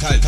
[0.00, 0.20] はい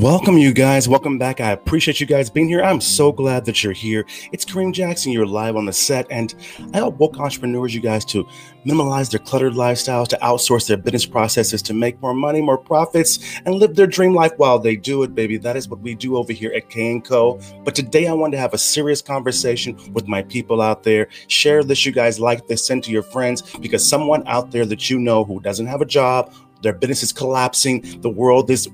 [0.00, 0.88] Welcome, you guys.
[0.88, 1.40] Welcome back.
[1.40, 2.64] I appreciate you guys being here.
[2.64, 4.04] I'm so glad that you're here.
[4.32, 5.12] It's Kareem Jackson.
[5.12, 6.34] You're live on the set, and
[6.72, 8.26] I help woke entrepreneurs, you guys, to
[8.64, 13.38] minimize their cluttered lifestyles, to outsource their business processes, to make more money, more profits,
[13.46, 15.36] and live their dream life while they do it, baby.
[15.36, 17.38] That is what we do over here at K & Co.
[17.62, 21.06] But today, I wanted to have a serious conversation with my people out there.
[21.28, 22.18] Share this, you guys.
[22.18, 25.66] Like this, send to your friends, because someone out there that you know who doesn't
[25.66, 28.68] have a job, their business is collapsing, the world is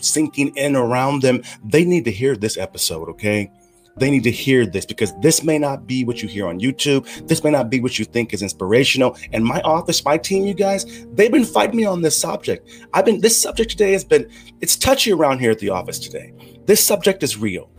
[0.00, 3.50] sinking in around them, they need to hear this episode, okay?
[3.96, 7.06] They need to hear this because this may not be what you hear on YouTube.
[7.26, 9.16] This may not be what you think is inspirational.
[9.32, 12.68] And my office, my team, you guys, they've been fighting me on this subject.
[12.92, 14.28] I've been, this subject today has been,
[14.60, 16.34] it's touchy around here at the office today.
[16.66, 17.70] This subject is real.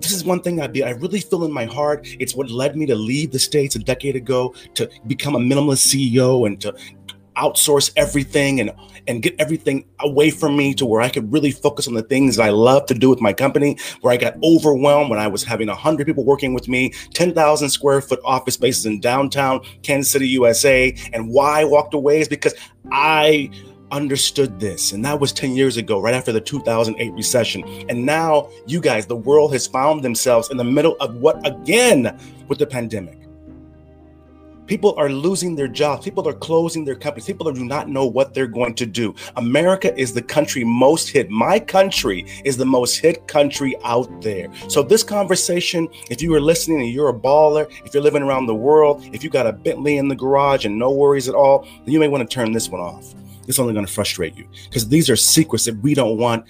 [0.00, 2.06] This is one thing I be I really feel in my heart.
[2.20, 5.92] It's what led me to leave the States a decade ago to become a minimalist
[5.92, 6.74] CEO and to
[7.38, 8.72] outsource everything and
[9.06, 12.36] and get everything away from me to where I could really focus on the things
[12.36, 13.78] that I love to do with my company.
[14.02, 18.02] Where I got overwhelmed when I was having 100 people working with me, 10,000 square
[18.02, 20.94] foot office spaces in downtown Kansas City, USA.
[21.12, 22.54] And why I walked away is because
[22.92, 23.50] I
[23.90, 24.92] understood this.
[24.92, 27.64] And that was 10 years ago, right after the 2008 recession.
[27.88, 32.18] And now, you guys, the world has found themselves in the middle of what again
[32.48, 33.27] with the pandemic?
[34.68, 36.04] People are losing their jobs.
[36.04, 37.24] People are closing their companies.
[37.24, 39.14] People do not know what they're going to do.
[39.36, 41.30] America is the country most hit.
[41.30, 44.52] My country is the most hit country out there.
[44.68, 48.46] So, this conversation, if you are listening and you're a baller, if you're living around
[48.46, 51.62] the world, if you got a Bentley in the garage and no worries at all,
[51.62, 53.14] then you may want to turn this one off.
[53.46, 56.44] It's only going to frustrate you because these are secrets that we don't want,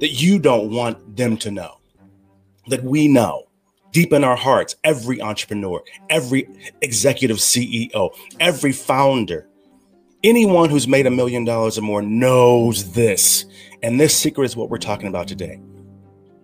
[0.00, 1.78] that you don't want them to know,
[2.68, 3.47] that we know
[3.92, 6.48] deep in our hearts, every entrepreneur, every
[6.82, 9.48] executive CEO, every founder,
[10.24, 13.44] anyone who's made a million dollars or more knows this.
[13.82, 15.60] And this secret is what we're talking about today.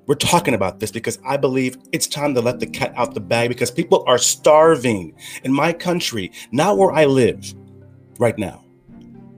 [0.06, 3.20] We're talking about this because I believe it's time to let the cat out the
[3.20, 7.54] bag because people are starving in my country, not where I live
[8.18, 8.63] right now.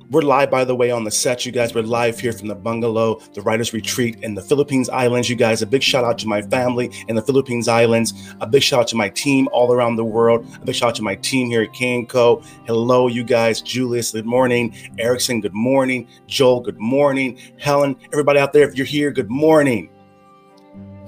[0.08, 1.44] We're live, by the way, on the set.
[1.44, 5.28] You guys, we're live here from the bungalow, the writer's retreat in the Philippines Islands.
[5.28, 8.14] You guys, a big shout out to my family in the Philippines Islands.
[8.40, 10.46] A big shout out to my team all around the world.
[10.62, 12.40] A big shout out to my team here at K & Co.
[12.66, 13.60] Hello, you guys.
[13.60, 14.76] Julius, good morning.
[14.96, 16.06] Erickson, good morning.
[16.28, 17.40] Joel, good morning.
[17.58, 19.90] Helen, everybody out there, if you're here, good morning.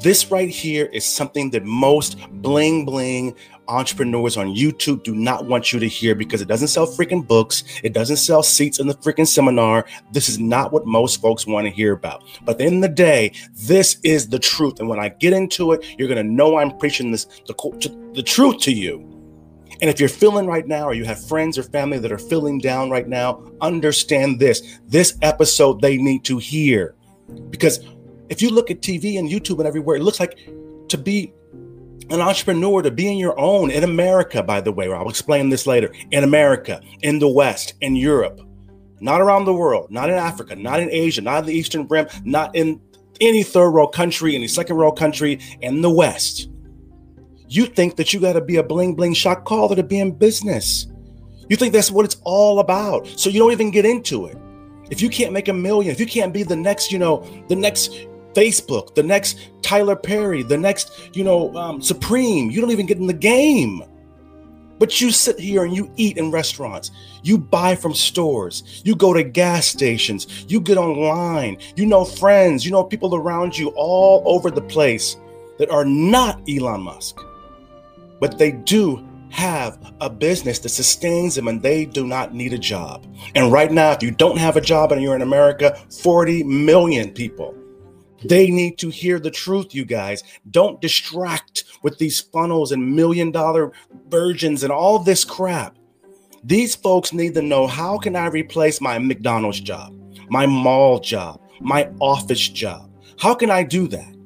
[0.01, 3.37] This right here is something that most bling bling
[3.69, 7.65] entrepreneurs on YouTube do not want you to hear because it doesn't sell freaking books.
[7.85, 9.87] It doesn't sell seats in the freaking seminar.
[10.11, 12.25] This is not what most folks want to hear about.
[12.45, 14.81] But at the the day, this is the truth.
[14.81, 18.23] And when I get into it, you're going to know I'm preaching this the, the
[18.23, 19.15] truth to you.
[19.81, 22.59] And if you're feeling right now, or you have friends or family that are feeling
[22.59, 24.81] down right now, understand this.
[24.87, 26.97] This episode they need to hear.
[27.51, 27.81] Because
[28.29, 30.39] if you look at TV and YouTube and everywhere, it looks like
[30.89, 31.33] to be
[32.11, 35.67] an entrepreneur to be in your own in America, by the way, I'll explain this
[35.67, 35.93] later.
[36.11, 38.41] In America, in the West, in Europe,
[39.01, 42.07] not around the world, not in Africa, not in Asia, not in the Eastern Rim,
[42.25, 42.81] not in
[43.21, 46.49] any third world country, any second world country, in the West.
[47.49, 50.13] You think that you got to be a bling bling shot caller to be in
[50.13, 50.87] business.
[51.49, 53.07] You think that's what it's all about.
[53.07, 54.37] So you don't even get into it.
[54.91, 57.57] If you can't make a million, if you can't be the next, you know, the
[57.57, 58.07] next
[58.39, 62.53] Facebook, the next Tyler Perry, the next, you know, um, Supreme.
[62.53, 63.83] You don't even get in the game.
[64.79, 66.93] But you sit here and you eat in restaurants.
[67.25, 68.81] You buy from stores.
[68.85, 70.47] You go to gas stations.
[70.47, 71.59] You get online.
[71.75, 72.65] You know friends.
[72.65, 75.17] You know people around you all over the place
[75.59, 77.19] that are not Elon Musk.
[78.21, 82.59] But they do have a business that sustains them and they do not need a
[82.59, 83.05] job.
[83.35, 87.11] And right now, if you don't have a job and you're in America, 40 million
[87.11, 87.58] people
[88.25, 90.23] they need to hear the truth, you guys.
[90.51, 93.73] Don't distract with these funnels and million dollar
[94.09, 95.77] versions and all this crap.
[96.45, 99.95] These folks need to know how can I replace my McDonald's job,
[100.29, 102.91] my mall job, my office job?
[103.19, 104.18] How can I do that?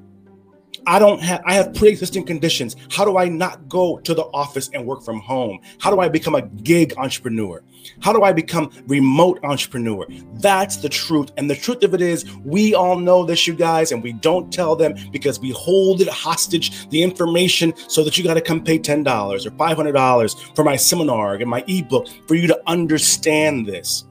[0.86, 2.76] I don't have I have pre-existing conditions.
[2.90, 5.60] How do I not go to the office and work from home?
[5.78, 7.62] How do I become a gig entrepreneur?
[8.00, 10.06] How do I become remote entrepreneur?
[10.34, 11.30] That's the truth.
[11.36, 14.52] And the truth of it is we all know this you guys and we don't
[14.52, 18.62] tell them because we hold it hostage the information so that you got to come
[18.62, 24.04] pay $10 or $500 for my seminar and my ebook for you to understand this.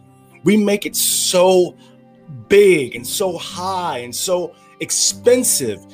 [0.44, 1.75] We make it so
[2.47, 5.85] big and so high and so expensive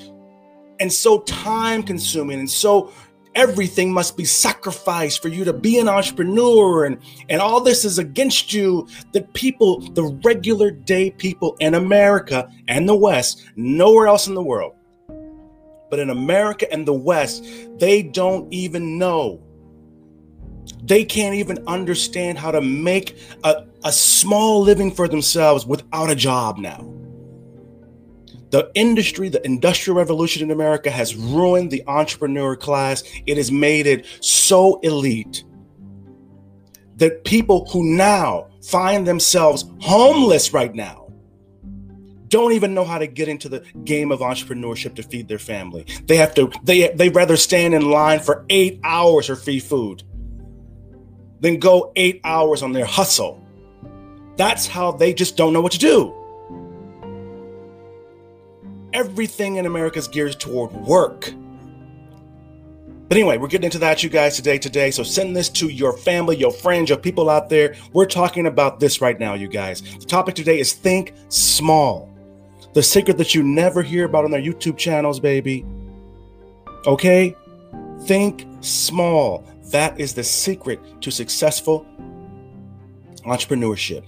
[0.80, 2.92] and so time consuming and so
[3.36, 6.98] everything must be sacrificed for you to be an entrepreneur and
[7.30, 8.88] and all this is against you.
[9.14, 14.44] The people the regular day people in america and the west nowhere else in the
[14.44, 14.74] world
[15.90, 17.46] but in america and the west
[17.80, 19.42] they don't even know.
[20.84, 26.16] They can't even understand how to make a, a small living for themselves without a
[26.16, 26.94] job now
[28.50, 33.04] the industry, the industrial revolution in America has ruined the entrepreneur class.
[33.26, 35.44] It has made it so elite
[36.96, 41.12] that people who now find themselves homeless right now
[42.30, 45.86] don't even know how to get into the game of entrepreneurship to feed their family.
[46.06, 50.04] They have to they they rather stand in line for 8 hours for free food
[51.40, 53.42] than go 8 hours on their hustle.
[54.36, 56.17] That's how they just don't know what to do
[58.94, 61.34] everything in America is geared toward work.
[63.08, 64.58] But anyway, we're getting into that, you guys, today.
[64.58, 67.76] Today, so send this to your family, your friends, your people out there.
[67.94, 69.82] We're talking about this right now, you guys.
[69.82, 72.14] The topic today is think small.
[72.74, 75.66] The secret that you never hear about on their YouTube channels, baby.
[76.86, 77.34] Okay?
[78.02, 79.46] Think small.
[79.72, 81.86] That is the secret to successful
[83.26, 84.04] entrepreneurship.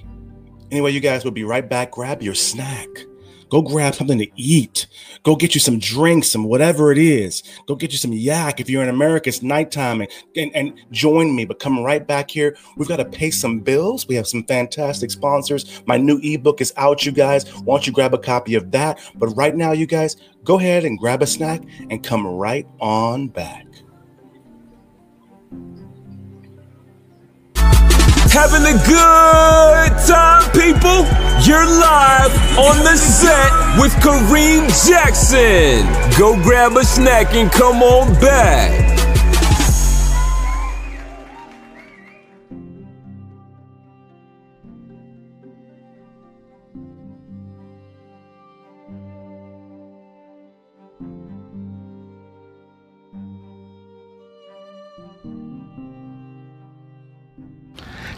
[0.71, 1.91] Anyway, you guys, we'll be right back.
[1.91, 2.87] Grab your snack.
[3.50, 4.88] Go grab something to eat.
[5.24, 7.44] Go get you some drinks, some whatever it is.
[7.68, 8.60] Go get you some yak.
[8.60, 11.46] If you're in America, it's nighttime and, and, and join me.
[11.46, 12.56] But come right back here.
[12.78, 14.07] We've got to pay some bills.
[14.07, 15.81] We have some fantastic sponsors.
[15.86, 17.50] My new ebook is out, you guys.
[17.62, 19.00] Why don't you grab a copy of that?
[19.16, 23.28] But right now, you guys, go ahead and grab a snack and come right on
[23.30, 23.66] back.
[28.31, 31.01] Having a good time, people?
[31.41, 35.83] You're live on the set with Kareem Jackson.
[36.17, 39.08] Go grab a snack and come on back.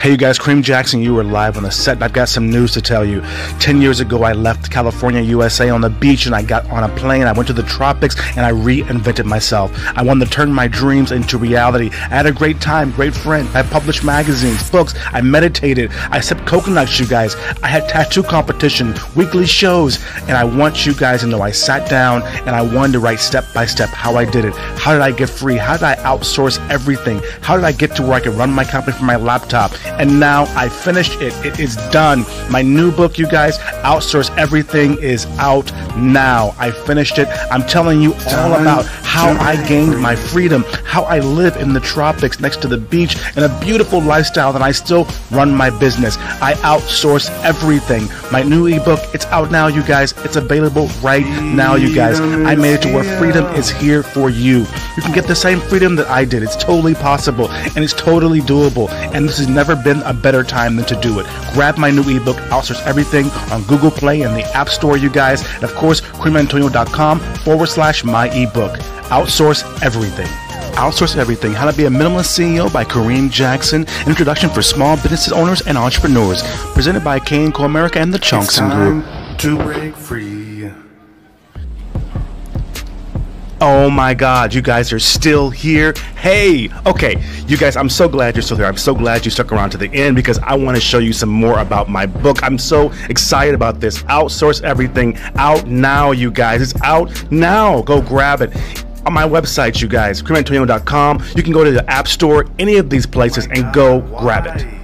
[0.01, 2.01] Hey, you guys, Kareem Jackson, you were live on the set.
[2.01, 3.21] I've got some news to tell you.
[3.59, 6.89] Ten years ago, I left California, USA on the beach and I got on a
[6.95, 7.21] plane.
[7.27, 9.71] I went to the tropics and I reinvented myself.
[9.95, 11.91] I wanted to turn my dreams into reality.
[11.93, 13.47] I had a great time, great friend.
[13.49, 14.95] I published magazines, books.
[15.11, 15.91] I meditated.
[16.09, 17.35] I sipped coconuts, you guys.
[17.61, 20.03] I had tattoo competition, weekly shows.
[20.21, 23.19] And I want you guys to know I sat down and I wanted to write
[23.19, 24.55] step by step how I did it.
[24.55, 25.57] How did I get free?
[25.57, 27.21] How did I outsource everything?
[27.41, 29.71] How did I get to where I could run my company from my laptop?
[29.99, 31.33] And now I finished it.
[31.45, 32.25] It is done.
[32.49, 36.55] My new book, you guys, Outsource Everything, is out now.
[36.57, 37.27] I finished it.
[37.51, 41.81] I'm telling you all about how I gained my freedom, how I live in the
[41.81, 46.17] tropics next to the beach in a beautiful lifestyle, that I still run my business.
[46.41, 48.07] I outsource everything.
[48.31, 50.13] My new ebook, it's out now, you guys.
[50.23, 52.19] It's available right now, you guys.
[52.21, 54.59] I made it to where freedom is here for you.
[54.95, 56.43] You can get the same freedom that I did.
[56.43, 58.89] It's totally possible and it's totally doable.
[59.13, 61.25] And this has never been a better time than to do it.
[61.53, 65.45] Grab my new ebook, Outsource Everything, on Google Play and the App Store, you guys.
[65.55, 68.77] And of course, kareemantonio.com forward slash my ebook.
[69.09, 70.27] Outsource everything.
[70.75, 73.85] Outsource Everything How to Be a Minimalist CEO by Kareem Jackson.
[74.07, 76.43] Introduction for small business owners and entrepreneurs.
[76.73, 79.05] Presented by Kane Co America and the Chongson Group.
[79.39, 80.30] To break free.
[83.63, 85.93] Oh my God, you guys are still here.
[86.17, 88.65] Hey, okay, you guys, I'm so glad you're still here.
[88.65, 91.13] I'm so glad you stuck around to the end because I want to show you
[91.13, 92.41] some more about my book.
[92.41, 94.01] I'm so excited about this.
[94.03, 96.59] Outsource Everything out now, you guys.
[96.59, 97.83] It's out now.
[97.83, 98.55] Go grab it
[99.05, 101.23] on my website, you guys, kareemantonio.com.
[101.35, 104.80] You can go to the App Store, any of these places, and go grab it.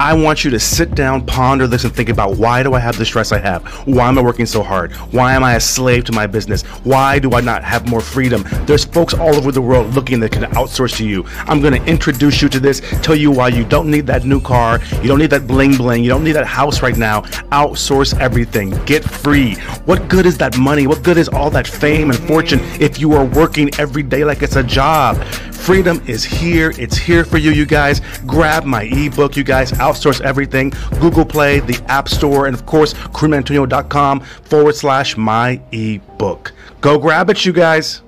[0.00, 2.96] I want you to sit down, ponder this, and think about why do I have
[2.96, 3.64] the stress I have?
[3.86, 4.92] Why am I working so hard?
[5.12, 6.62] Why am I a slave to my business?
[6.84, 8.44] Why do I not have more freedom?
[8.64, 11.24] There's folks all over the world looking that can outsource to you.
[11.48, 14.40] I'm going to introduce you to this, tell you why you don't need that new
[14.40, 17.22] car, you don't need that bling bling, you don't need that house right now.
[17.50, 18.70] Outsource everything.
[18.84, 19.56] Get free.
[19.84, 20.86] What good is that money?
[20.86, 24.42] What good is all that fame and fortune if you are working every day like
[24.42, 25.16] it's a job?
[25.58, 26.72] Freedom is here.
[26.78, 28.00] It's here for you, you guys.
[28.26, 29.70] Grab my ebook, you guys.
[29.72, 30.72] Outsource everything.
[30.98, 36.52] Google Play, the App Store, and of course, kareemantonio.com forward slash my ebook.
[36.80, 38.00] Go grab it, you guys.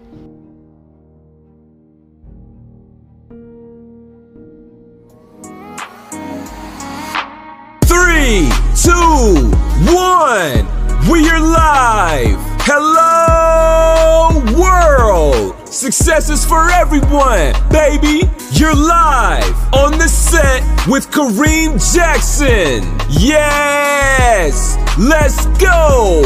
[7.84, 9.50] Three, two,
[9.92, 10.66] one.
[11.10, 12.49] We are live.
[12.72, 15.68] Hello, world.
[15.68, 18.30] Success is for everyone, baby.
[18.52, 22.84] You're live on the set with Kareem Jackson.
[23.10, 26.22] Yes, let's go.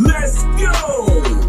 [0.00, 1.43] Let's go.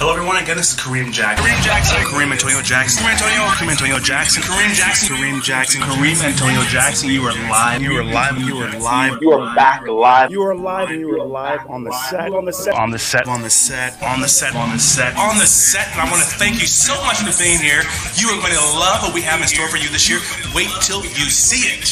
[0.00, 0.38] Hello, everyone.
[0.38, 1.44] Again, this is Kareem Jackson.
[1.44, 2.00] Kareem Jackson.
[2.08, 3.04] Kareem Antonio Jackson.
[3.04, 3.44] Kareem Antonio.
[3.52, 4.42] Kareem Antonio Jackson.
[4.42, 5.12] Kareem Jackson.
[5.12, 5.80] Kareem Jackson.
[5.82, 7.10] Kareem Antonio Jackson.
[7.10, 7.82] You are live.
[7.82, 8.38] You are live.
[8.40, 9.20] You are live.
[9.20, 10.30] You are back live.
[10.30, 12.32] You are live, and you are live on the set.
[12.32, 12.74] On the set.
[12.78, 13.28] On the set.
[13.28, 13.92] On the set.
[14.00, 14.56] On the set.
[14.56, 15.16] On the set.
[15.18, 15.92] On the set.
[15.92, 17.84] And I want to thank you so much for being here.
[18.16, 20.20] You are going to love what we have in store for you this year.
[20.54, 21.84] Wait till you see it.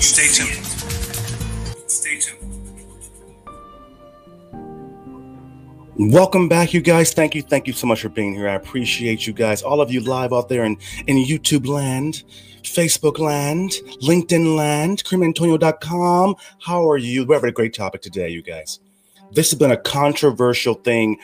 [0.00, 0.75] Stay tuned.
[5.98, 7.14] Welcome back, you guys.
[7.14, 8.50] Thank you, thank you so much for being here.
[8.50, 10.76] I appreciate you guys, all of you live out there in,
[11.06, 12.22] in YouTube land,
[12.64, 13.70] Facebook land,
[14.02, 16.36] LinkedIn land, kareemantonio.com.
[16.60, 17.24] How are you?
[17.24, 18.78] We have a great topic today, you guys.
[19.32, 21.16] This has been a controversial thing.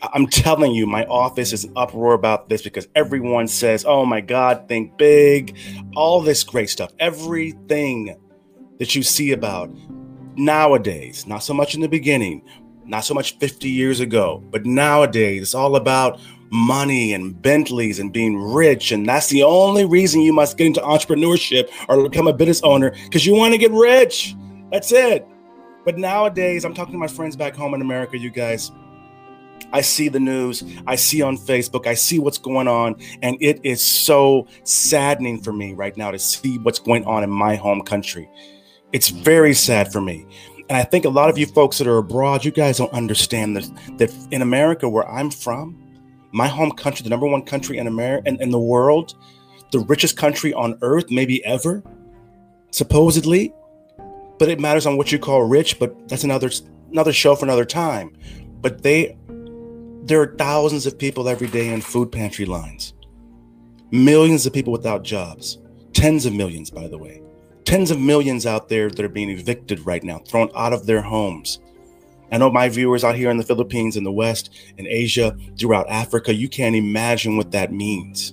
[0.00, 4.20] I'm telling you, my office is an uproar about this because everyone says, oh my
[4.20, 5.58] God, think big,
[5.96, 6.92] all this great stuff.
[7.00, 8.16] Everything
[8.78, 9.70] that you see about
[10.36, 12.44] nowadays, not so much in the beginning,
[12.88, 18.12] not so much 50 years ago, but nowadays it's all about money and Bentleys and
[18.12, 18.92] being rich.
[18.92, 22.90] And that's the only reason you must get into entrepreneurship or become a business owner
[23.04, 24.34] because you want to get rich.
[24.72, 25.26] That's it.
[25.84, 28.70] But nowadays, I'm talking to my friends back home in America, you guys.
[29.72, 33.60] I see the news, I see on Facebook, I see what's going on, and it
[33.64, 37.82] is so saddening for me right now to see what's going on in my home
[37.82, 38.30] country.
[38.92, 40.26] It's very sad for me.
[40.68, 43.56] And I think a lot of you folks that are abroad, you guys don't understand
[43.56, 45.82] this that in America, where I'm from,
[46.32, 49.14] my home country, the number one country in America in, in the world,
[49.72, 51.82] the richest country on earth, maybe ever,
[52.70, 53.52] supposedly.
[54.38, 56.50] But it matters on what you call rich, but that's another
[56.92, 58.14] another show for another time.
[58.60, 59.16] But they
[60.02, 62.92] there are thousands of people every day in food pantry lines.
[63.90, 65.58] Millions of people without jobs.
[65.94, 67.22] Tens of millions, by the way
[67.68, 71.02] tens of millions out there that are being evicted right now, thrown out of their
[71.02, 71.58] homes.
[72.32, 74.48] I know my viewers out here in the Philippines, in the West,
[74.78, 78.32] in Asia, throughout Africa, you can't imagine what that means.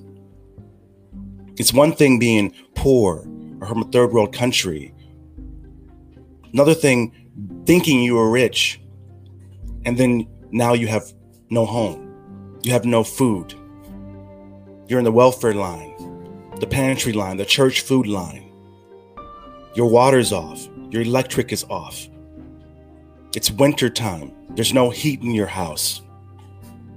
[1.58, 3.28] It's one thing being poor
[3.60, 4.94] or from a third world country.
[6.54, 7.12] Another thing,
[7.66, 8.80] thinking you are rich,
[9.84, 11.12] and then now you have
[11.50, 13.54] no home, you have no food.
[14.88, 15.94] You're in the welfare line,
[16.62, 18.45] the pantry line, the church food line.
[19.76, 20.70] Your water's off.
[20.90, 22.08] Your electric is off.
[23.36, 24.32] It's winter time.
[24.52, 26.02] There's no heat in your house.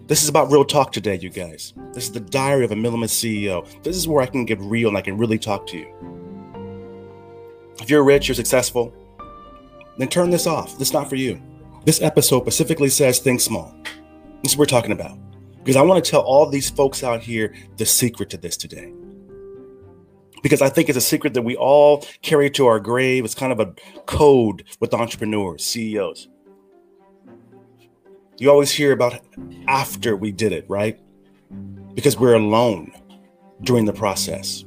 [0.07, 1.75] This is about real talk today, you guys.
[1.93, 3.67] This is the diary of a Milliman CEO.
[3.83, 5.93] This is where I can get real and I can really talk to you.
[7.81, 8.95] If you're rich, you're successful,
[9.97, 10.79] then turn this off.
[10.79, 11.43] This is not for you.
[11.85, 13.75] This episode specifically says think small.
[14.45, 15.19] This is what we're talking about.
[15.59, 18.93] Because I want to tell all these folks out here the secret to this today
[20.43, 23.25] because I think it's a secret that we all carry to our grave.
[23.25, 23.75] It's kind of a
[24.07, 26.29] code with entrepreneurs, CEOs.
[28.39, 29.21] You always hear about
[29.67, 30.99] after we did it, right?
[31.95, 32.93] Because we're alone
[33.63, 34.65] during the process.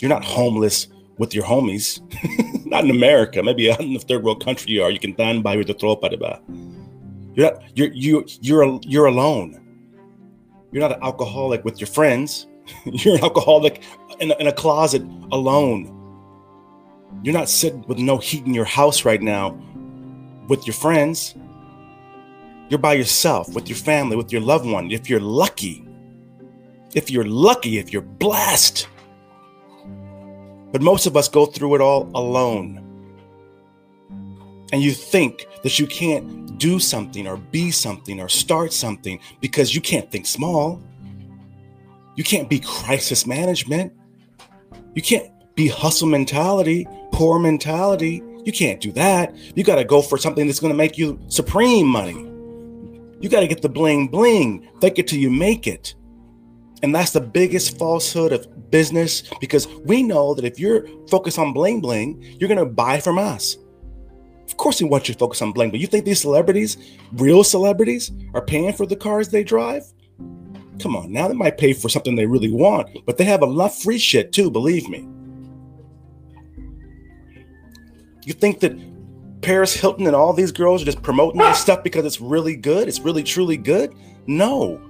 [0.00, 0.88] You're not homeless
[1.18, 2.00] with your homies.
[2.66, 3.42] not in America.
[3.42, 4.90] Maybe out in the third world country you are.
[4.90, 6.40] You can stand by with the throat ba.
[7.34, 9.60] You're not you're you you're you're alone.
[10.72, 12.48] You're not an alcoholic with your friends.
[12.84, 13.82] you're an alcoholic
[14.20, 15.02] in a, in a closet
[15.32, 15.90] alone.
[17.22, 19.58] You're not sitting with no heat in your house right now
[20.48, 21.34] with your friends.
[22.68, 24.90] You're by yourself, with your family, with your loved one.
[24.90, 25.86] If you're lucky,
[26.94, 28.88] if you're lucky, if you're blessed.
[30.72, 32.80] But most of us go through it all alone.
[34.72, 39.74] And you think that you can't do something or be something or start something because
[39.74, 40.82] you can't think small.
[42.16, 43.92] You can't be crisis management.
[44.94, 48.22] You can't be hustle mentality, poor mentality.
[48.44, 49.34] You can't do that.
[49.56, 52.30] You got to go for something that's going to make you supreme money.
[53.20, 54.68] You got to get the bling bling.
[54.80, 55.94] Fake it till you make it.
[56.82, 61.54] And that's the biggest falsehood of business because we know that if you're focused on
[61.54, 63.56] bling bling, you're going to buy from us.
[64.46, 66.76] Of course, we want you to focus on bling, but you think these celebrities,
[67.12, 69.84] real celebrities, are paying for the cars they drive?
[70.80, 73.80] Come on, now they might pay for something they really want, but they have enough
[73.80, 75.06] free shit too, believe me.
[78.24, 78.76] You think that
[79.42, 82.88] Paris Hilton and all these girls are just promoting this stuff because it's really good?
[82.88, 83.94] It's really truly good?
[84.26, 84.80] No.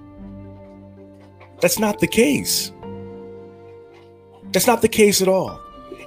[1.61, 2.71] That's not the case.
[4.51, 5.59] That's not the case at all.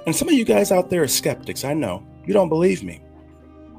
[0.05, 1.63] And some of you guys out there are skeptics.
[1.63, 2.03] I know.
[2.25, 3.01] You don't believe me.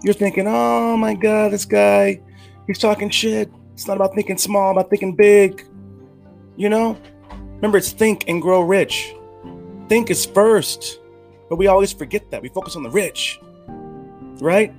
[0.03, 2.21] You're thinking, oh my God, this guy,
[2.67, 3.51] he's talking shit.
[3.75, 5.67] It's not about thinking small, about thinking big.
[6.61, 6.95] You know?
[7.55, 9.15] Remember, it's think and grow rich.
[9.89, 11.01] Think is first,
[11.49, 12.43] but we always forget that.
[12.43, 13.41] We focus on the rich,
[14.43, 14.71] right?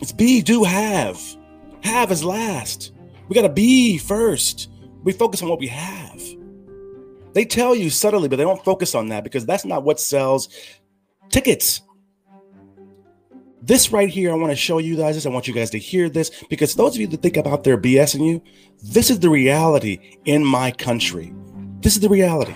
[0.00, 1.20] It's be, do, have.
[1.82, 2.92] Have is last.
[3.28, 4.70] We got to be first.
[5.04, 6.22] We focus on what we have.
[7.34, 10.48] They tell you subtly, but they don't focus on that because that's not what sells
[11.28, 11.82] tickets.
[13.66, 15.26] This right here, I want to show you guys this.
[15.26, 17.76] I want you guys to hear this because those of you that think about their
[17.76, 18.42] BS BSing you,
[18.80, 21.34] this is the reality in my country.
[21.80, 22.54] This is the reality.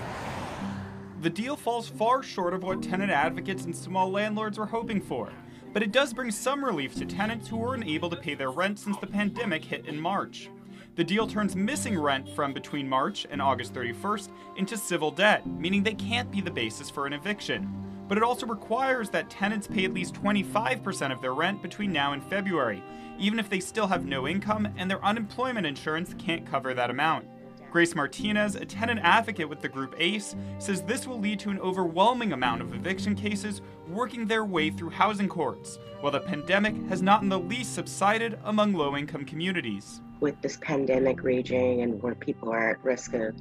[1.19, 5.33] The deal falls far short of what tenant advocates and small landlords were hoping for,
[5.73, 8.79] but it does bring some relief to tenants who weren't able to pay their rent
[8.79, 10.49] since the pandemic hit in March.
[10.95, 15.83] The deal turns missing rent from between March and August 31st into civil debt, meaning
[15.83, 19.85] they can't be the basis for an eviction but it also requires that tenants pay
[19.85, 22.83] at least 25% of their rent between now and February,
[23.17, 27.25] even if they still have no income and their unemployment insurance can't cover that amount.
[27.71, 31.59] Grace Martinez, a tenant advocate with the group ACCE, says this will lead to an
[31.61, 37.01] overwhelming amount of eviction cases working their way through housing courts, while the pandemic has
[37.01, 40.01] not in the least subsided among low income communities.
[40.19, 43.35] With this pandemic raging and where people are at risk of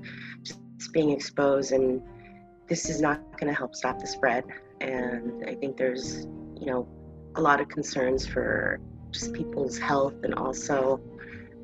[0.45, 0.61] just
[0.93, 2.01] being exposed and
[2.71, 4.45] this is not going to help stop the spread.
[4.81, 6.27] And I think there's,
[6.59, 6.89] you know,
[7.35, 11.01] a lot of concerns for just people's health and also,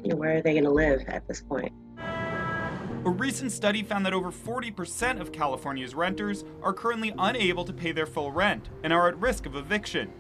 [0.03, 1.73] you know, where are they going to live at this point?
[1.99, 7.93] A recent study found that over 40% of California's renters are currently unable to pay
[7.93, 10.13] their full rent and are at risk of eviction.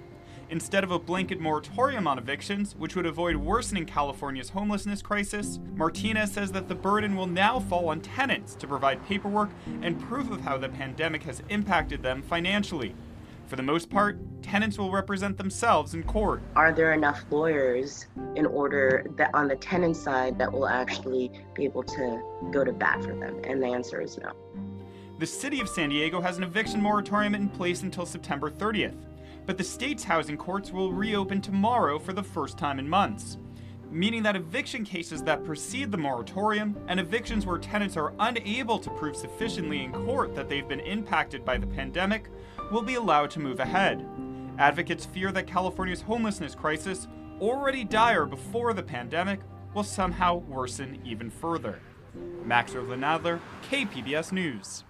[0.49, 6.31] Instead of a blanket moratorium on evictions, which would avoid worsening California's homelessness crisis, Martinez
[6.31, 9.51] says that the burden will now fall on tenants to provide paperwork
[9.83, 12.95] and proof of how the pandemic has impacted them financially.
[13.49, 16.43] For the most part, tenants will represent themselves in court.
[16.55, 21.65] Are there enough lawyers in order that on the tenant side that will actually be
[21.65, 23.41] able to go to bat for them?
[23.43, 24.33] And the answer is no.
[25.19, 28.95] The city of San Diego has an eviction moratorium in place until September 30th
[29.47, 33.39] but the state's housing courts will reopen tomorrow for the first time in months.
[33.91, 38.91] Meaning that eviction cases that precede the moratorium and evictions where tenants are unable to
[38.91, 42.29] prove sufficiently in court that they've been impacted by the pandemic
[42.73, 44.05] will be allowed to move ahead.
[44.59, 47.07] Advocates fear that California's homelessness crisis,
[47.41, 49.41] already dire before the pandemic,
[49.75, 51.79] will somehow worsen even further.
[52.45, 54.86] Max Nadler, KPBS News.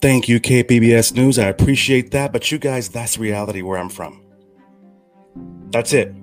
[0.00, 1.38] Thank you, KPBS News.
[1.38, 2.32] I appreciate that.
[2.32, 4.22] But you guys, that's reality where I'm from.
[5.70, 6.14] That's it.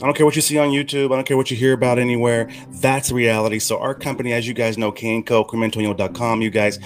[0.00, 1.12] I don't care what you see on YouTube.
[1.12, 2.50] I don't care what you hear about anywhere.
[2.80, 3.58] That's reality.
[3.58, 6.78] So our company, as you guys know, K&Co, you guys,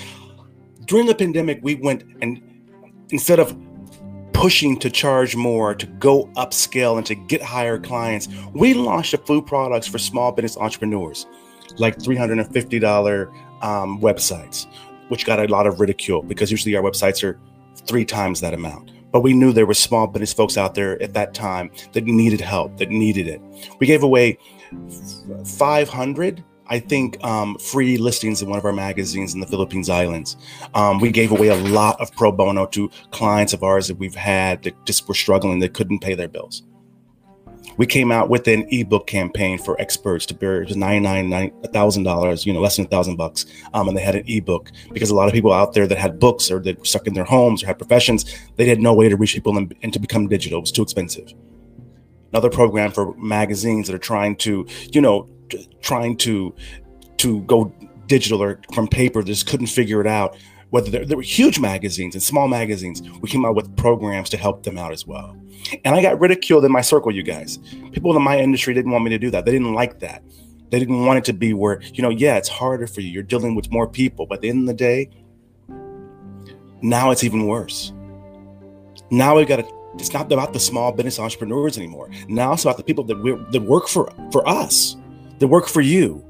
[0.87, 2.43] during the pandemic, we went and
[3.11, 3.57] instead of
[4.33, 9.19] pushing to charge more, to go upscale and to get higher clients, we launched a
[9.19, 11.27] food products for small business entrepreneurs,
[11.79, 13.27] like $350
[13.63, 14.67] um, websites
[15.09, 17.39] which got a lot of ridicule because usually our websites are
[17.87, 18.93] three times that amount.
[19.11, 22.41] But we knew there were small business folks out there at that time that needed
[22.41, 23.41] help, that needed it.
[23.81, 24.39] We gave away
[25.47, 30.37] 500, I think, um, free listings in one of our magazines in the Philippines Islands.
[30.75, 34.15] Um, we gave away a lot of pro bono to clients of ours that we've
[34.15, 36.63] had that just were struggling, that couldn't pay their bills
[37.77, 42.45] we came out with an ebook campaign for experts to bear just ninety-nine thousand dollars,
[42.45, 43.47] you know, less than a thousand bucks.
[43.73, 46.19] Um, and they had an ebook because a lot of people out there that had
[46.19, 48.25] books or that were stuck in their homes or had professions,
[48.57, 50.59] they had no way to reach people and, and to become digital.
[50.59, 51.33] It was too expensive.
[52.33, 55.29] Another program for magazines that are trying to, you know,
[55.81, 56.55] trying to
[57.19, 57.73] to go
[58.07, 60.37] digital or from paper, just couldn't figure it out
[60.71, 64.63] whether there, were huge magazines and small magazines, we came out with programs to help
[64.63, 65.37] them out as well.
[65.85, 67.59] And I got ridiculed in my circle, you guys.
[67.93, 69.45] People in my industry didn't want me to do that.
[69.45, 70.23] They didn't like that.
[70.71, 73.09] They didn't want it to be where, you know, yeah, it's harder for you.
[73.11, 74.27] You're dealing with more people.
[74.27, 75.11] But at the end of the day,
[76.83, 77.93] now it's even worse.
[79.11, 82.11] Now we got to, it's not about the small business entrepreneurs anymore.
[82.29, 84.97] Now it's about the people that, we, that work for, for us,
[85.39, 86.25] that work for you.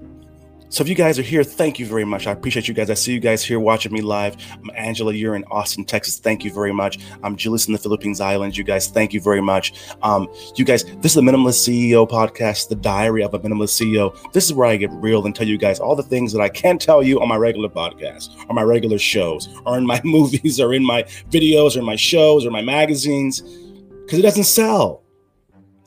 [0.70, 2.26] So if you guys are here, thank you very much.
[2.26, 2.90] I appreciate you guys.
[2.90, 4.36] I see you guys here watching me live.
[4.52, 5.14] I'm Angela.
[5.14, 6.18] You're in Austin, Texas.
[6.18, 6.98] Thank you very much.
[7.22, 8.58] I'm Julius in the Philippines Islands.
[8.58, 9.72] You guys, thank you very much.
[10.02, 14.14] Um, you guys, this is the Minimalist CEO podcast, the diary of a minimalist CEO.
[14.32, 16.50] This is where I get real and tell you guys all the things that I
[16.50, 20.60] can't tell you on my regular podcast or my regular shows or in my movies
[20.60, 25.02] or in my videos or my shows or my magazines because it doesn't sell.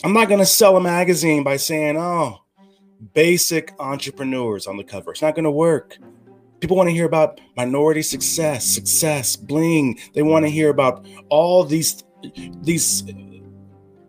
[0.03, 2.40] I'm not to sell a magazine by saying, oh,
[3.13, 5.11] basic entrepreneurs on the cover.
[5.11, 5.97] It's not going to work.
[6.59, 9.99] People want to hear about minority success, success, bling.
[10.13, 12.03] They want to hear about all these
[12.61, 13.03] these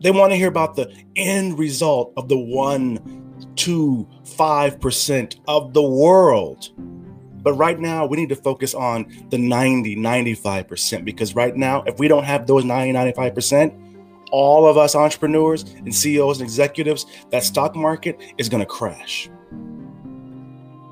[0.02, 5.83] they want to hear about the end result of the 1 2 5% of the
[5.83, 6.70] world.
[7.42, 11.98] But right now, we need to focus on the 90, 95% because right now, if
[11.98, 13.82] we don't have those 90, 95%,
[14.33, 19.31] all of us entrepreneurs and CEOs and executives, that stock market is going to crash.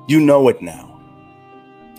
[0.07, 0.99] You know it now.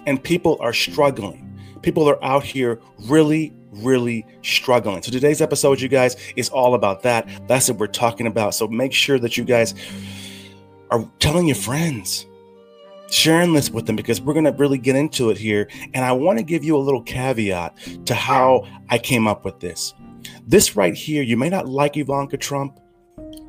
[0.06, 1.60] And people are struggling.
[1.82, 5.02] People are out here really, really struggling.
[5.02, 7.28] So today's episode, you guys, is all about that.
[7.48, 8.54] That's what we're talking about.
[8.54, 9.74] So make sure that you guys
[10.90, 12.26] are telling your friends,
[13.12, 15.68] sharing this with them because we're going to really get into it here.
[15.94, 19.60] And I want to give you a little caveat to how I came up with
[19.60, 19.94] this.
[20.46, 22.78] This right here, you may not like Ivanka Trump.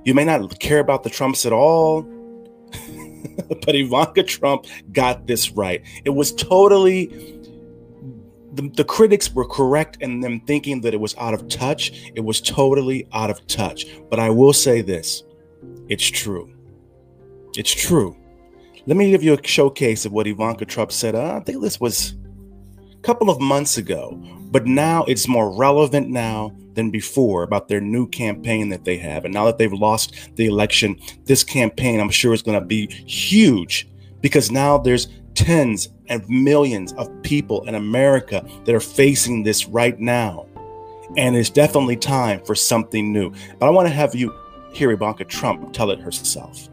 [0.04, 2.02] You may not care about the Trumps at all.
[3.66, 5.82] but Ivanka Trump got this right.
[6.04, 7.40] It was totally
[8.54, 12.12] the, the, critics were correct in them thinking that it was out of touch.
[12.14, 13.88] It was totally out of touch.
[14.10, 15.24] But I will say this
[15.90, 16.54] it's true.
[17.56, 18.16] It's true.
[18.86, 21.16] Let me give you a showcase of what Ivanka Trump said.
[21.16, 22.16] Uh, I think this was
[22.92, 24.20] a couple of months ago,
[24.52, 29.24] but now it's more relevant now than before about their new campaign that they have.
[29.24, 32.88] And now that they've lost the election, this campaign, I'm sure, is going to be
[32.88, 33.88] huge
[34.20, 39.98] because now there's tens of millions of people in America that are facing this right
[39.98, 40.46] now.
[41.16, 43.32] And it's definitely time for something new.
[43.60, 44.36] But I want to have you
[44.74, 46.68] hear Ivanka Trump tell it herself.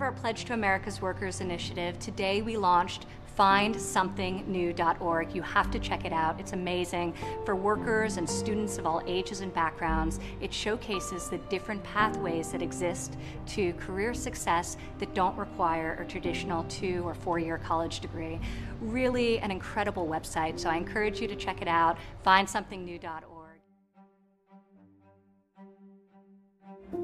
[0.00, 3.04] Of our Pledge to America's Workers initiative, today we launched
[3.38, 5.34] findsomethingnew.org.
[5.34, 6.40] You have to check it out.
[6.40, 7.12] It's amazing
[7.44, 10.18] for workers and students of all ages and backgrounds.
[10.40, 16.64] It showcases the different pathways that exist to career success that don't require a traditional
[16.64, 18.40] two or four year college degree.
[18.80, 21.98] Really an incredible website, so I encourage you to check it out.
[22.24, 23.60] Findsomethingnew.org.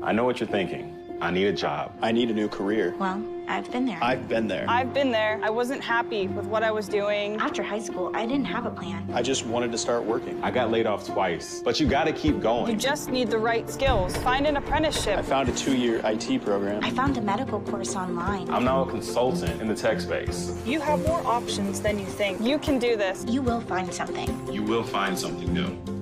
[0.03, 1.06] I know what you're thinking.
[1.21, 1.93] I need a job.
[2.03, 2.95] I need a new career.
[2.99, 3.99] Well, I've been there.
[4.03, 4.67] I've been there.
[4.69, 5.41] I've been there.
[5.43, 7.37] I wasn't happy with what I was doing.
[7.37, 9.09] After high school, I didn't have a plan.
[9.15, 10.43] I just wanted to start working.
[10.43, 12.71] I got laid off twice, but you gotta keep going.
[12.71, 14.17] You just need the right skills.
[14.19, 15.19] Find an apprenticeship.
[15.19, 16.85] I found a two-year IT program.
[16.85, 18.51] I found a medical course online.
[18.51, 20.61] I'm now a consultant in the tech space.
[20.67, 22.41] You have more options than you think.
[22.41, 23.25] You can do this.
[23.27, 24.53] You will find something.
[24.53, 25.96] You will find something new.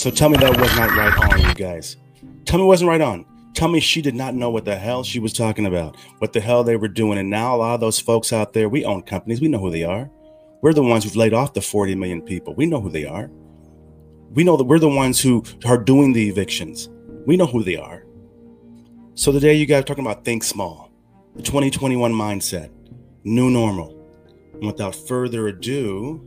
[0.00, 1.98] So tell me that was not right on, you guys.
[2.46, 3.26] Tell me it wasn't right on.
[3.52, 6.40] Tell me she did not know what the hell she was talking about, what the
[6.40, 7.18] hell they were doing.
[7.18, 9.42] And now a lot of those folks out there, we own companies.
[9.42, 10.10] We know who they are.
[10.62, 12.54] We're the ones who've laid off the 40 million people.
[12.54, 13.30] We know who they are.
[14.30, 16.88] We know that we're the ones who are doing the evictions.
[17.26, 18.06] We know who they are.
[19.16, 20.90] So today you guys are talking about think small,
[21.36, 22.70] the 2021 mindset,
[23.24, 23.94] new normal.
[24.54, 26.26] And without further ado,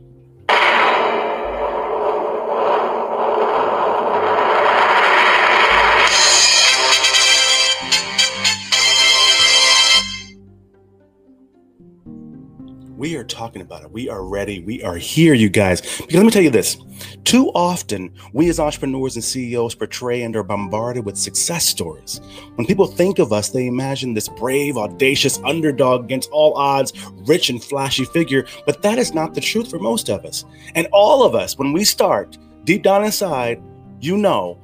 [13.04, 13.90] We are talking about it.
[13.92, 14.60] We are ready.
[14.60, 15.82] We are here, you guys.
[15.82, 16.78] Because let me tell you this
[17.24, 22.22] too often, we as entrepreneurs and CEOs portray and are bombarded with success stories.
[22.54, 26.94] When people think of us, they imagine this brave, audacious underdog against all odds,
[27.26, 28.46] rich and flashy figure.
[28.64, 30.46] But that is not the truth for most of us.
[30.74, 33.62] And all of us, when we start deep down inside,
[34.00, 34.54] you know,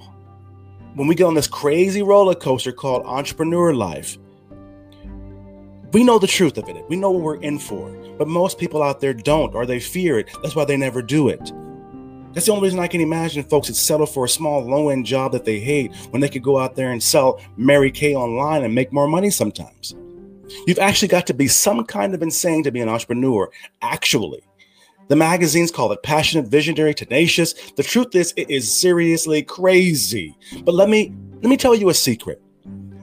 [0.95, 4.17] when we get on this crazy roller coaster called entrepreneur life,
[5.93, 6.85] We know the truth of it.
[6.89, 7.91] We know what we're in for.
[8.17, 10.31] But most people out there don't, or they fear it.
[10.43, 11.53] That's why they never do it.
[12.33, 15.05] That's the only reason I can imagine folks that settle for a small low end
[15.05, 18.63] job that they hate when they could go out there and sell Mary Kay online
[18.63, 19.97] and make more money sometimes.
[20.67, 23.51] You've actually got to be some kind of insane to be an entrepreneur,
[23.83, 24.45] actually.
[25.09, 27.55] The magazines call it passionate, visionary, tenacious.
[27.73, 30.37] The truth is, it is seriously crazy.
[30.63, 32.41] But let me let me tell you a secret.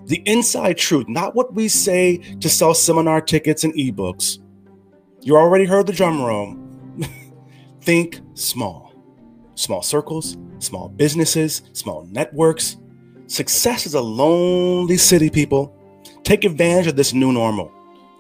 [0.07, 4.39] The inside truth, not what we say to sell seminar tickets and ebooks.
[5.21, 6.57] You already heard the drum roll.
[7.81, 8.93] Think small.
[9.55, 12.77] Small circles, small businesses, small networks.
[13.27, 15.75] Success is a lonely city, people.
[16.23, 17.69] Take advantage of this new normal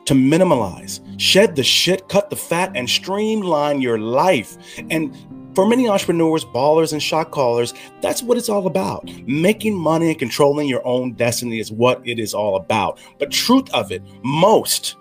[0.07, 4.57] to minimalize, shed the shit, cut the fat, and streamline your life.
[4.89, 5.15] And
[5.57, 9.09] for many entrepreneurs, ballers, and shot callers, that's what it's all about.
[9.25, 12.99] Making money and controlling your own destiny is what it is all about.
[13.17, 14.97] But truth of it, most,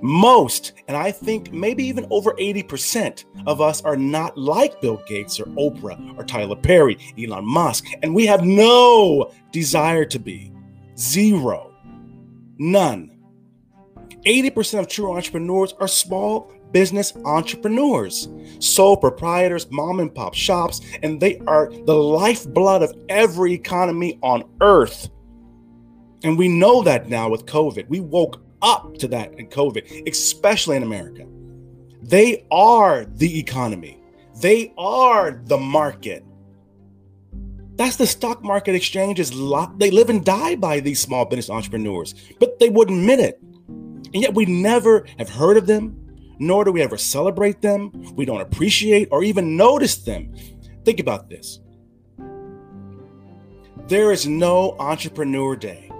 [0.00, 5.40] most, and I think maybe even over 80% of us are not like Bill Gates
[5.40, 10.52] or Oprah or Tyler Perry, Elon Musk, and we have no desire to be.
[10.96, 11.74] Zero.
[12.58, 13.18] None.
[14.24, 21.20] 80% of true entrepreneurs are small business entrepreneurs, sole proprietors, mom and pop shops, and
[21.20, 25.08] they are the lifeblood of every economy on earth.
[26.24, 27.88] And we know that now with COVID.
[27.88, 31.26] We woke up to that in COVID, especially in America.
[32.02, 34.00] They are the economy,
[34.40, 36.24] they are the market.
[37.76, 39.30] That's the stock market exchanges.
[39.76, 43.38] They live and die by these small business entrepreneurs, but they wouldn't admit it.
[43.68, 45.94] And yet we never have heard of them,
[46.38, 47.90] nor do we ever celebrate them.
[48.14, 50.34] We don't appreciate or even notice them.
[50.84, 51.60] Think about this
[53.88, 55.90] there is no entrepreneur day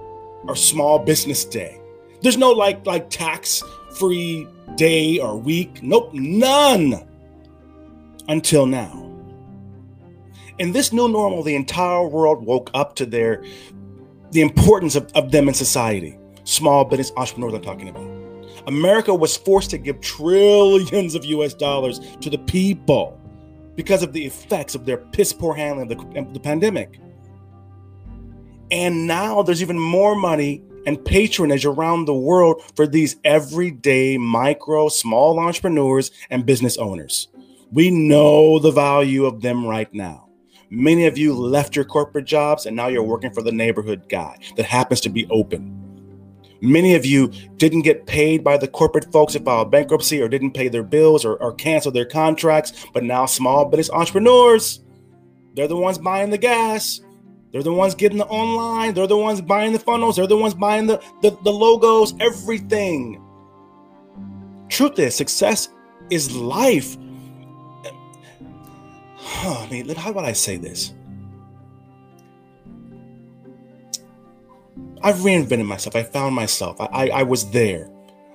[0.49, 1.81] or small business day.
[2.21, 3.63] There's no like like tax
[3.99, 5.83] free day or week.
[5.83, 7.07] Nope, none
[8.29, 9.05] until now.
[10.59, 13.45] In this new normal, the entire world woke up to their
[14.33, 16.19] the importance of, of them in society.
[16.45, 18.16] Small business entrepreneurs I'm talking about.
[18.67, 23.21] America was forced to give trillions of US dollars to the people
[23.77, 27.01] because of the effects of their piss poor handling of the, the pandemic.
[28.71, 34.89] And now there's even more money and patronage around the world for these everyday micro,
[34.89, 37.29] small entrepreneurs and business owners.
[37.71, 40.29] We know the value of them right now.
[40.71, 44.39] Many of you left your corporate jobs and now you're working for the neighborhood guy
[44.57, 45.86] that happens to be open.
[46.61, 50.53] Many of you didn't get paid by the corporate folks that filed bankruptcy or didn't
[50.53, 54.81] pay their bills or, or cancel their contracts, but now small business entrepreneurs,
[55.55, 57.01] they're the ones buying the gas.
[57.53, 58.93] They're the ones getting the online.
[58.93, 60.17] They're the ones buying the funnels.
[60.17, 63.23] They're the ones buying the, the, the logos, everything.
[64.69, 65.69] Truth is, success
[66.11, 66.97] is life.
[69.19, 70.93] I mean, how would I say this?
[75.07, 75.95] I've reinvented myself.
[75.95, 76.81] I found myself.
[76.81, 77.89] I, I, I, was there.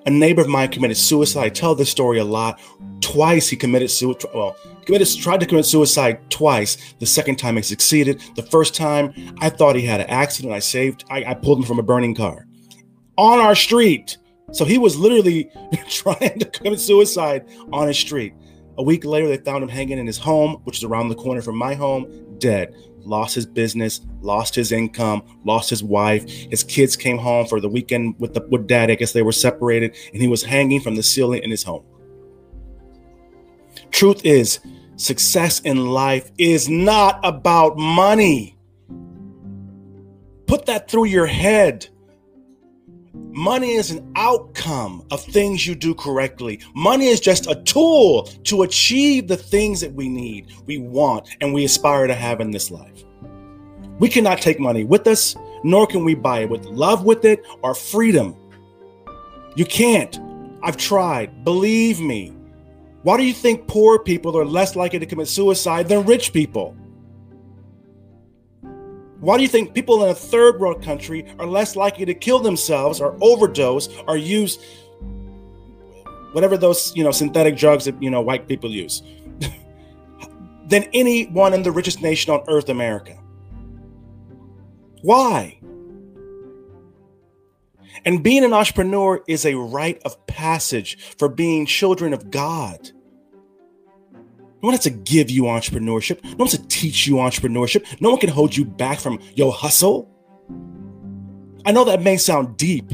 [0.06, 1.44] A neighbor of mine committed suicide.
[1.44, 2.62] I tell this story a lot.
[3.02, 4.32] Twice he committed suicide.
[4.34, 4.56] Well,
[4.86, 6.78] committed tried to commit suicide twice.
[7.00, 8.22] The second time he succeeded.
[8.38, 10.54] The first time I thought he had an accident.
[10.54, 11.04] I saved.
[11.10, 12.48] I, I pulled him from a burning car
[13.18, 14.18] on our street.
[14.54, 15.52] So he was literally
[15.90, 18.34] trying to commit suicide on his street.
[18.78, 21.42] A week later, they found him hanging in his home, which is around the corner
[21.42, 22.74] from my home, dead
[23.12, 26.28] lost his business, lost his income, lost his wife.
[26.28, 28.90] His kids came home for the weekend with the with dad.
[28.90, 31.84] I guess they were separated, and he was hanging from the ceiling in his home.
[33.92, 34.60] Truth is,
[34.96, 38.58] success in life is not about money.
[40.48, 41.88] Put that through your head.
[43.14, 46.60] Money is an outcome of things you do correctly.
[46.74, 51.54] Money is just a tool to achieve the things that we need, we want, and
[51.54, 53.04] we aspire to have in this life.
[54.00, 57.46] We cannot take money with us, nor can we buy it with love with it
[57.62, 58.36] or freedom.
[59.56, 60.20] You can't.
[60.64, 61.44] I've tried.
[61.44, 62.34] Believe me.
[63.04, 66.76] Why do you think poor people are less likely to commit suicide than rich people?
[69.22, 72.40] Why do you think people in a third world country are less likely to kill
[72.40, 74.58] themselves or overdose or use
[76.32, 79.04] whatever those, you know, synthetic drugs that, you know, white people use
[80.68, 83.16] than anyone in the richest nation on earth, America?
[85.04, 85.60] Why?
[88.06, 92.90] And being an entrepreneur is a rite of passage for being children of God.
[94.14, 96.24] No one has to give you entrepreneurship.
[96.24, 98.02] No one has to teach you entrepreneurship.
[98.02, 100.10] No one can hold you back from your hustle.
[101.66, 102.90] I know that may sound deep,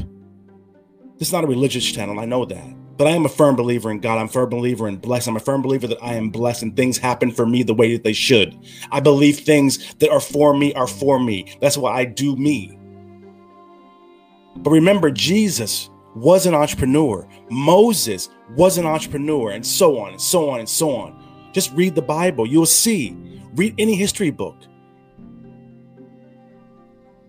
[1.18, 2.20] This is not a religious channel.
[2.20, 2.74] I know that.
[2.98, 4.18] But I am a firm believer in God.
[4.18, 5.28] I'm a firm believer in blessed.
[5.28, 7.92] I'm a firm believer that I am blessed and things happen for me the way
[7.92, 8.58] that they should.
[8.90, 11.56] I believe things that are for me are for me.
[11.60, 12.78] That's why I do me.
[14.56, 17.26] But remember, Jesus was an entrepreneur.
[17.50, 21.50] Moses was an entrepreneur, and so on and so on and so on.
[21.52, 22.46] Just read the Bible.
[22.46, 23.16] You'll see.
[23.54, 24.56] Read any history book.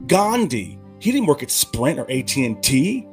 [0.08, 3.08] Gandhi, he didn't work at Sprint or AT&T.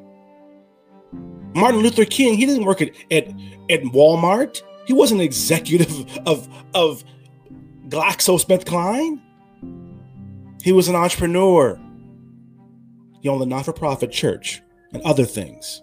[1.54, 3.28] Martin Luther King, he didn't work at, at,
[3.70, 4.62] at Walmart.
[4.86, 7.04] He wasn't an executive of, of
[7.88, 9.20] GlaxoSmithKline.
[10.62, 11.80] He was an entrepreneur.
[13.20, 15.82] He owned a not for profit church and other things.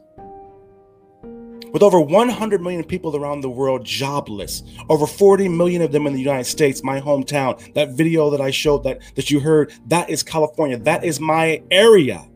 [1.74, 6.14] With over 100 million people around the world jobless, over 40 million of them in
[6.14, 10.08] the United States, my hometown, that video that I showed that, that you heard, that
[10.08, 10.78] is California.
[10.78, 12.30] That is my area.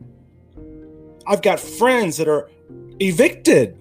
[1.24, 2.50] I've got friends that are
[2.98, 3.78] evicted.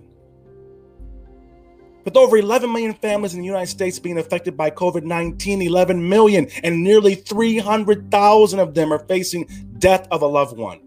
[2.05, 6.07] With over 11 million families in the United States being affected by COVID 19, 11
[6.07, 10.81] million, and nearly 300,000 of them are facing death of a loved one.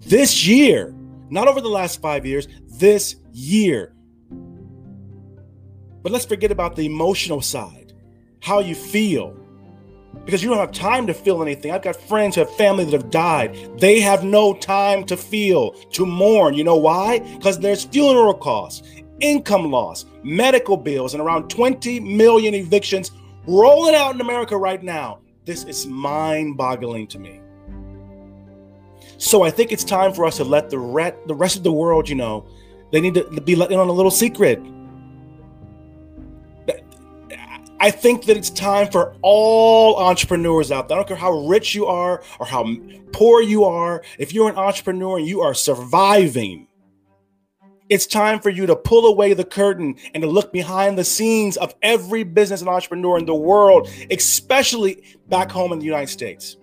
[0.00, 0.92] This year,
[1.32, 2.46] not over the last five years,
[2.82, 3.94] this year.
[6.02, 7.92] But let's forget about the emotional side,
[8.40, 9.36] how you feel,
[10.24, 11.70] because you don't have time to feel anything.
[11.70, 13.56] I've got friends who have family that have died.
[13.78, 16.54] They have no time to feel, to mourn.
[16.54, 17.20] You know why?
[17.20, 18.82] Because there's funeral costs,
[19.20, 23.12] income loss, medical bills, and around 20 million evictions
[23.46, 25.20] rolling out in America right now.
[25.44, 27.40] This is mind boggling to me.
[29.18, 32.08] So I think it's time for us to let the, the rest of the world,
[32.08, 32.44] you know,
[32.92, 34.62] they need to be let in on a little secret.
[37.80, 40.96] I think that it's time for all entrepreneurs out there.
[40.96, 42.64] I don't care how rich you are or how
[43.10, 44.04] poor you are.
[44.20, 46.68] If you're an entrepreneur and you are surviving,
[47.88, 51.56] it's time for you to pull away the curtain and to look behind the scenes
[51.56, 56.58] of every business and entrepreneur in the world, especially back home in the United States.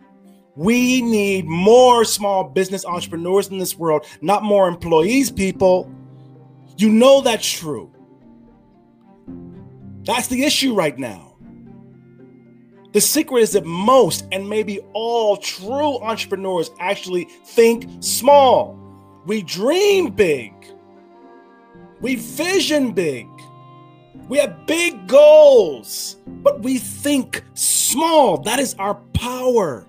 [0.55, 5.93] We need more small business entrepreneurs in this world, not more employees, people.
[6.79, 7.91] You know that's true.
[10.05, 11.35] That's the issue right now.
[12.93, 18.79] The secret is that most and maybe all true entrepreneurs actually think small.
[19.25, 20.53] We dream big.
[21.99, 23.27] We vision big.
[24.29, 28.37] We have big goals, but we think small.
[28.37, 29.85] That is our power.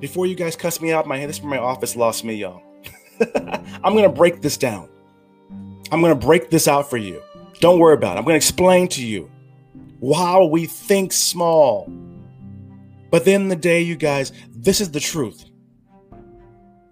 [0.00, 2.62] Before you guys cuss me out, my this from my office lost me, y'all.
[3.82, 4.90] I'm gonna break this down.
[5.92, 7.22] I'm gonna break this out for you.
[7.60, 8.18] Don't worry about it.
[8.18, 9.30] I'm going to explain to you
[10.00, 11.92] why we think small.
[13.10, 15.44] But then the day, you guys, this is the truth.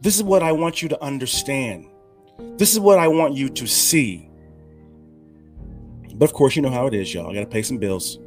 [0.00, 1.86] This is what I want you to understand.
[2.58, 4.28] This is what I want you to see.
[6.14, 7.30] But of course, you know how it is, y'all.
[7.30, 8.18] I got to pay some bills.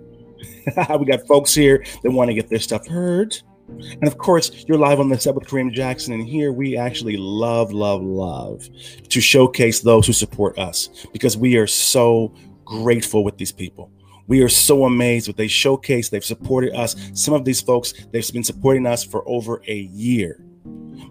[0.99, 3.37] we got folks here that want to get their stuff heard.
[3.79, 6.13] And of course, you're live on the set with Kareem Jackson.
[6.13, 8.69] And here we actually love, love, love
[9.09, 12.33] to showcase those who support us because we are so
[12.65, 13.91] grateful with these people.
[14.27, 16.09] We are so amazed what they showcase.
[16.09, 16.95] They've supported us.
[17.13, 20.39] Some of these folks, they've been supporting us for over a year.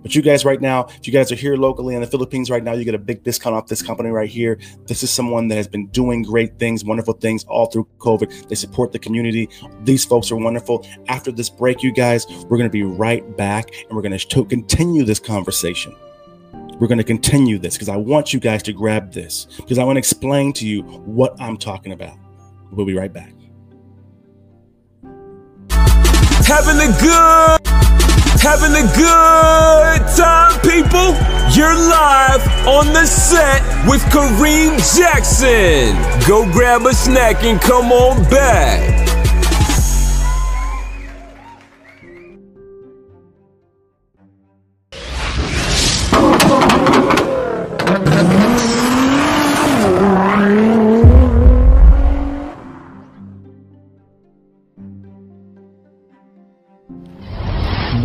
[0.02, 2.62] But you guys, right now, if you guys are here locally in the Philippines right
[2.62, 4.58] now, you get a big discount off this company right here.
[4.86, 8.48] This is someone that has been doing great things, wonderful things all through COVID.
[8.48, 9.48] They support the community.
[9.82, 10.86] These folks are wonderful.
[11.08, 14.44] After this break, you guys, we're going to be right back and we're going to
[14.46, 15.94] continue this conversation.
[16.78, 19.84] We're going to continue this because I want you guys to grab this because I
[19.84, 22.16] want to explain to you what I'm talking about.
[22.72, 23.34] We'll be right back.
[26.46, 28.09] Having a good
[28.42, 31.12] Having a good time, people?
[31.52, 35.94] You're live on the set with Kareem Jackson.
[36.26, 38.99] Go grab a snack and come on back.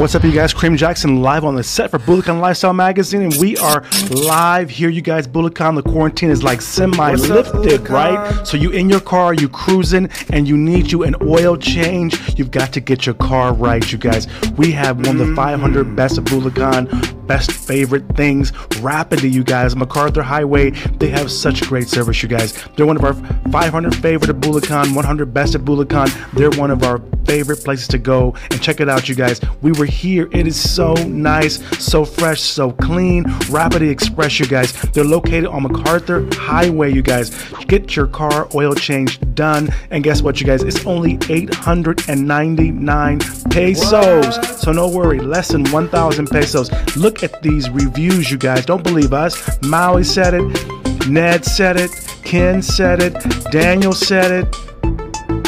[0.05, 0.53] What's up, you guys?
[0.53, 4.87] Kareem Jackson live on the set for Bulacan Lifestyle Magazine, and we are live here,
[4.87, 5.27] you guys.
[5.27, 8.45] Bulacan, the quarantine is like semi-lifted, right?
[8.45, 12.37] So you in your car, you cruising, and you need you an oil change.
[12.37, 14.27] You've got to get your car right, you guys.
[14.51, 18.53] We have one of the 500 best of Bulacan, best favorite things.
[18.81, 19.75] Rapidly, you guys.
[19.75, 22.53] MacArthur Highway, they have such great service, you guys.
[22.75, 23.15] They're one of our
[23.49, 26.31] 500 favorite of Bulacan, 100 best of Bulacan.
[26.33, 29.41] They're one of our favorite places to go and check it out, you guys.
[29.63, 30.27] We were here.
[30.31, 33.25] It is so nice, so fresh, so clean.
[33.49, 34.73] Rapidly Express, you guys.
[34.91, 37.31] They're located on MacArthur Highway, you guys.
[37.67, 39.69] Get your car oil change done.
[39.89, 40.63] And guess what, you guys?
[40.63, 43.19] It's only 899
[43.49, 44.37] pesos.
[44.37, 44.45] What?
[44.59, 46.69] So no worry, less than 1,000 pesos.
[46.95, 48.65] Look at these reviews, you guys.
[48.65, 49.61] Don't believe us.
[49.63, 51.91] Maui said it, Ned said it,
[52.23, 53.13] Ken said it,
[53.51, 54.55] Daniel said it,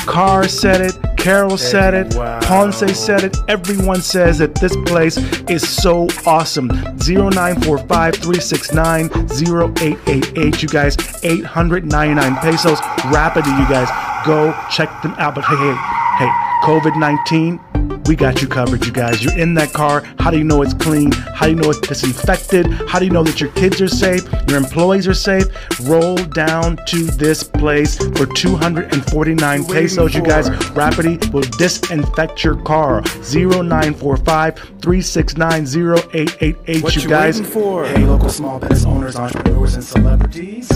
[0.06, 2.39] Carr said it, Carol said it, wow.
[2.39, 3.36] Ponce said it.
[3.49, 5.17] Everyone says that this place
[5.49, 6.69] is so awesome.
[6.69, 10.63] 0945 369 0888.
[10.63, 12.80] You guys, 899 pesos.
[13.11, 13.89] Rapidly, you guys,
[14.25, 15.36] go check them out.
[15.36, 15.75] But hey, hey,
[16.17, 16.32] hey,
[16.63, 17.59] COVID 19
[18.08, 19.24] we got you covered, you guys.
[19.24, 20.01] You're in that car.
[20.20, 21.12] How do you know it's clean?
[21.12, 22.68] How do you know it's disinfected?
[22.88, 24.24] How do you know that your kids are safe?
[24.47, 25.45] Your employees are safe?
[25.82, 30.49] Roll down to this place for 249 pesos, you guys.
[30.72, 33.01] Rapidly will disinfect your car.
[33.24, 37.41] 0945 369 0888, what you guys.
[37.41, 37.86] For?
[37.86, 40.70] Hey, local small business owners, entrepreneurs, and celebrities.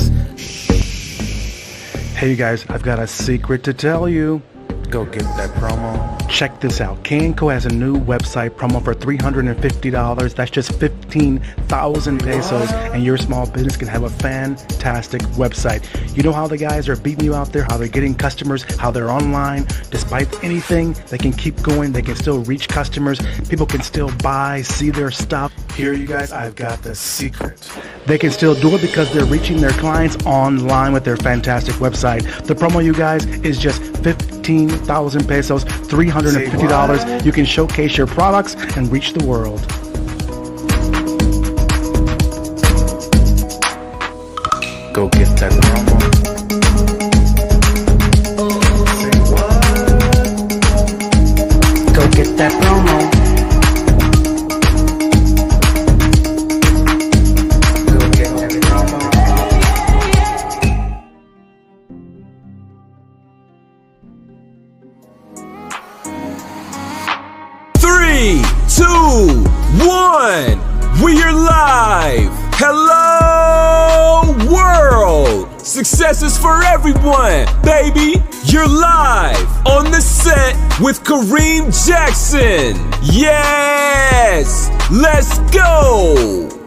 [2.16, 4.42] Hey, you guys, I've got a secret to tell you.
[4.92, 6.30] Go get that promo.
[6.30, 7.02] Check this out.
[7.06, 10.36] K&Co has a new website promo for $350.
[10.36, 15.82] That's just 15,000 pesos and your small business can have a fantastic website.
[16.16, 18.92] You know how the guys are beating you out there, how they're getting customers, how
[18.92, 19.66] they're online.
[19.92, 21.94] Despite anything, they can keep going.
[21.94, 23.22] They can still reach customers.
[23.48, 25.54] People can still buy, see their stuff.
[25.74, 27.72] Here, you guys, I've got the secret.
[28.08, 32.24] They can still do it because they're reaching their clients online with their fantastic website.
[32.46, 33.82] The promo, you guys, is just
[34.82, 37.24] 15,000 pesos, $350.
[37.26, 39.62] You can showcase your products and reach the world.
[44.94, 46.12] Go get that promo.
[51.96, 52.71] Go get that promo.
[75.82, 78.22] Success is for everyone, baby.
[78.44, 82.78] You're live on the set with Kareem Jackson.
[83.02, 86.61] Yes, let's go.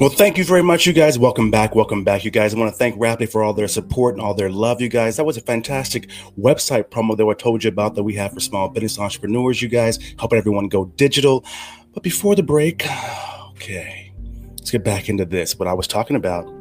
[0.00, 1.20] Well, thank you very much, you guys.
[1.20, 1.76] Welcome back.
[1.76, 2.52] Welcome back, you guys.
[2.52, 5.16] I want to thank Rapidly for all their support and all their love, you guys.
[5.16, 8.40] That was a fantastic website promo that I told you about that we have for
[8.40, 11.44] small business entrepreneurs, you guys, helping everyone go digital.
[11.92, 12.84] But before the break,
[13.50, 14.12] okay,
[14.58, 15.60] let's get back into this.
[15.60, 16.52] What I was talking about,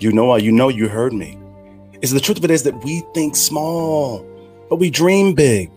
[0.00, 1.38] you know, you know, you heard me.
[2.02, 4.26] Is the truth of it is that we think small,
[4.68, 5.70] but we dream big.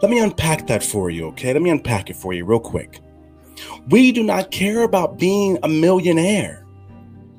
[0.00, 1.52] Let me unpack that for you, okay?
[1.52, 3.00] Let me unpack it for you real quick.
[3.88, 6.64] We do not care about being a millionaire.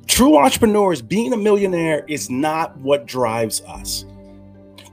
[0.06, 4.04] True entrepreneurs, being a millionaire is not what drives us.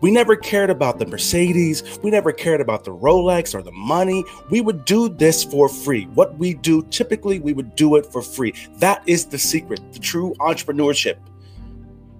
[0.02, 1.98] We never cared about the Mercedes.
[2.04, 4.24] We never cared about the Rolex or the money.
[4.50, 6.06] We would do this for free.
[6.14, 8.54] What we do, typically, we would do it for free.
[8.78, 11.16] That is the secret, the true entrepreneurship.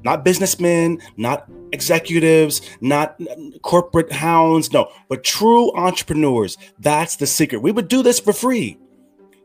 [0.04, 3.20] Not businessmen, not executives, not
[3.62, 6.58] corporate hounds, no, but true entrepreneurs.
[6.80, 7.60] That's the secret.
[7.60, 8.80] We would do this for free.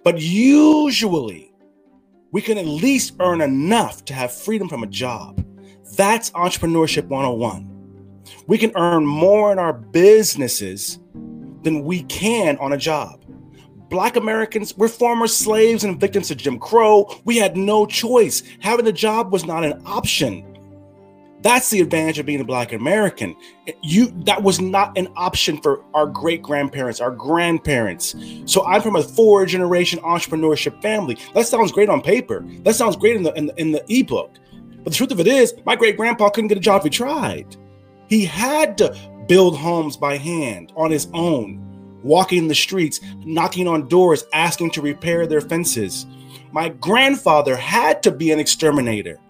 [0.03, 1.53] But usually,
[2.32, 5.44] we can at least earn enough to have freedom from a job.
[5.96, 7.68] That's entrepreneurship 101.
[8.46, 10.98] We can earn more in our businesses
[11.62, 13.24] than we can on a job.
[13.90, 17.12] Black Americans, we're former slaves and victims to Jim Crow.
[17.24, 18.42] We had no choice.
[18.61, 20.49] Having a job was not an option.
[21.43, 23.34] That's the advantage of being a black American.
[23.82, 28.14] You that was not an option for our great grandparents, our grandparents.
[28.45, 31.16] So I'm from a four generation entrepreneurship family.
[31.34, 32.45] That sounds great on paper.
[32.62, 34.32] That sounds great in the in the, in the ebook.
[34.82, 36.91] But the truth of it is, my great grandpa couldn't get a job if he
[36.91, 37.57] tried.
[38.09, 43.88] He had to build homes by hand on his own, walking the streets, knocking on
[43.88, 46.07] doors, asking to repair their fences.
[46.53, 49.20] My grandfather had to be an exterminator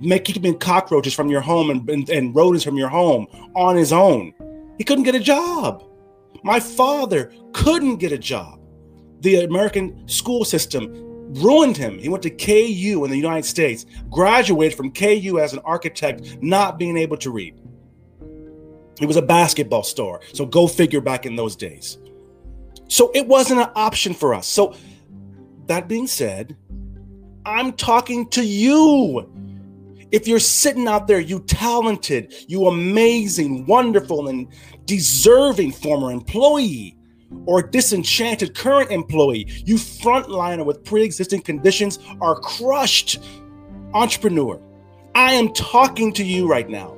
[0.00, 3.92] make keeping cockroaches from your home and, and, and rodents from your home on his
[3.92, 4.32] own.
[4.78, 5.84] He couldn't get a job.
[6.42, 8.60] My father couldn't get a job.
[9.20, 10.90] The American school system
[11.34, 11.98] ruined him.
[11.98, 16.78] He went to KU in the United States, graduated from KU as an architect, not
[16.78, 17.60] being able to read.
[18.98, 20.20] He was a basketball star.
[20.32, 21.98] So go figure back in those days.
[22.88, 24.46] So it wasn't an option for us.
[24.46, 24.74] So
[25.66, 26.56] that being said,
[27.46, 29.30] I'm talking to you.
[30.12, 34.48] If you're sitting out there, you talented, you amazing, wonderful, and
[34.84, 36.96] deserving former employee
[37.46, 43.22] or disenchanted current employee, you frontliner with pre existing conditions are crushed
[43.94, 44.60] entrepreneur.
[45.14, 46.96] I am talking to you right now.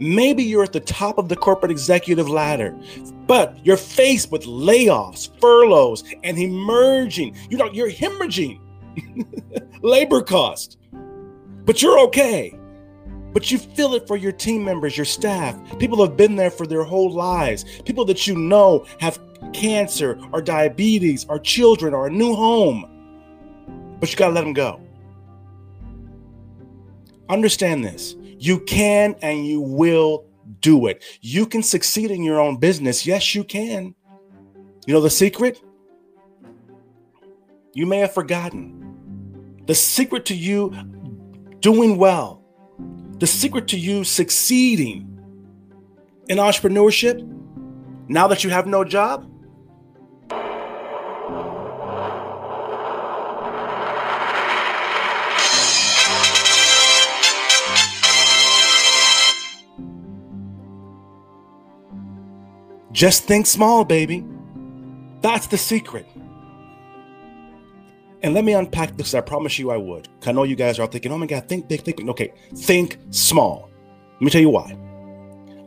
[0.00, 2.78] Maybe you're at the top of the corporate executive ladder,
[3.26, 7.36] but you're faced with layoffs, furloughs, and emerging.
[7.50, 8.60] You know, you're hemorrhaging
[9.82, 10.77] labor cost,
[11.68, 12.58] but you're okay.
[13.34, 15.54] But you feel it for your team members, your staff.
[15.78, 17.82] People have been there for their whole lives.
[17.84, 19.20] People that you know have
[19.52, 23.96] cancer or diabetes or children or a new home.
[24.00, 24.80] But you got to let them go.
[27.28, 28.16] Understand this.
[28.38, 30.24] You can and you will
[30.60, 31.04] do it.
[31.20, 33.06] You can succeed in your own business.
[33.06, 33.94] Yes, you can.
[34.86, 35.60] You know the secret?
[37.74, 39.64] You may have forgotten.
[39.66, 40.72] The secret to you
[41.60, 42.42] doing well,
[43.18, 45.04] the secret to you succeeding
[46.28, 47.26] in entrepreneurship,
[48.08, 49.28] now that you have no job,
[62.98, 64.24] Just think small, baby.
[65.20, 66.04] That's the secret.
[68.22, 69.14] And let me unpack this.
[69.14, 70.08] I promise you I would.
[70.26, 72.08] I know you guys are thinking, oh my God, think big, think big.
[72.08, 73.70] Okay, think small.
[74.14, 74.76] Let me tell you why.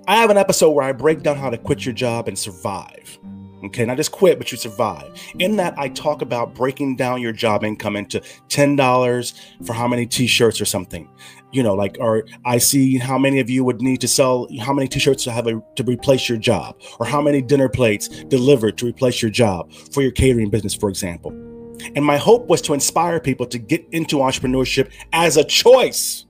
[0.08, 3.18] I have an episode where I break down how to quit your job and survive.
[3.64, 5.14] Okay, not just quit, but you survive.
[5.38, 9.34] In that, I talk about breaking down your job income into $10
[9.66, 11.08] for how many t shirts or something
[11.52, 14.74] you know like or i see how many of you would need to sell how
[14.74, 18.78] many t-shirts to have a, to replace your job or how many dinner plates delivered
[18.78, 21.51] to replace your job for your catering business for example
[21.96, 26.26] and my hope was to inspire people to get into entrepreneurship as a choice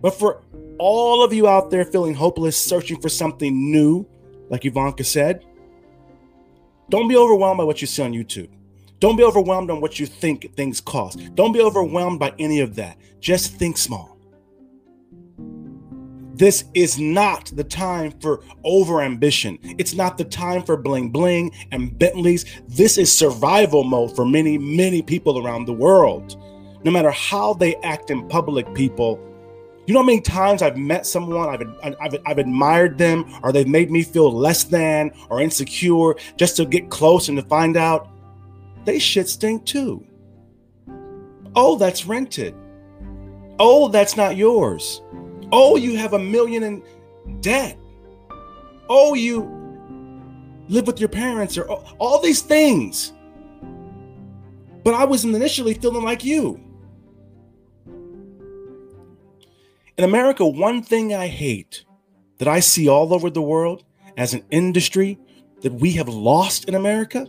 [0.00, 0.42] but for
[0.78, 4.06] all of you out there feeling hopeless searching for something new
[4.48, 5.44] like ivanka said
[6.90, 8.50] don't be overwhelmed by what you see on youtube
[9.02, 11.18] don't be overwhelmed on what you think things cost.
[11.34, 12.96] Don't be overwhelmed by any of that.
[13.18, 14.11] Just think small.
[16.42, 19.60] This is not the time for over ambition.
[19.78, 22.44] It's not the time for bling bling and Bentleys.
[22.66, 26.36] This is survival mode for many, many people around the world.
[26.82, 29.20] No matter how they act in public, people,
[29.86, 33.68] you know how many times I've met someone, I've, I've, I've admired them, or they've
[33.68, 38.10] made me feel less than or insecure just to get close and to find out
[38.84, 40.04] they shit stink too.
[41.54, 42.56] Oh, that's rented.
[43.60, 45.02] Oh, that's not yours.
[45.52, 46.82] Oh, you have a million in
[47.40, 47.78] debt.
[48.88, 49.42] Oh, you
[50.68, 53.12] live with your parents or all these things.
[54.82, 56.60] But I was initially feeling like you.
[59.98, 61.84] In America, one thing I hate
[62.38, 63.84] that I see all over the world
[64.16, 65.18] as an industry
[65.60, 67.28] that we have lost in America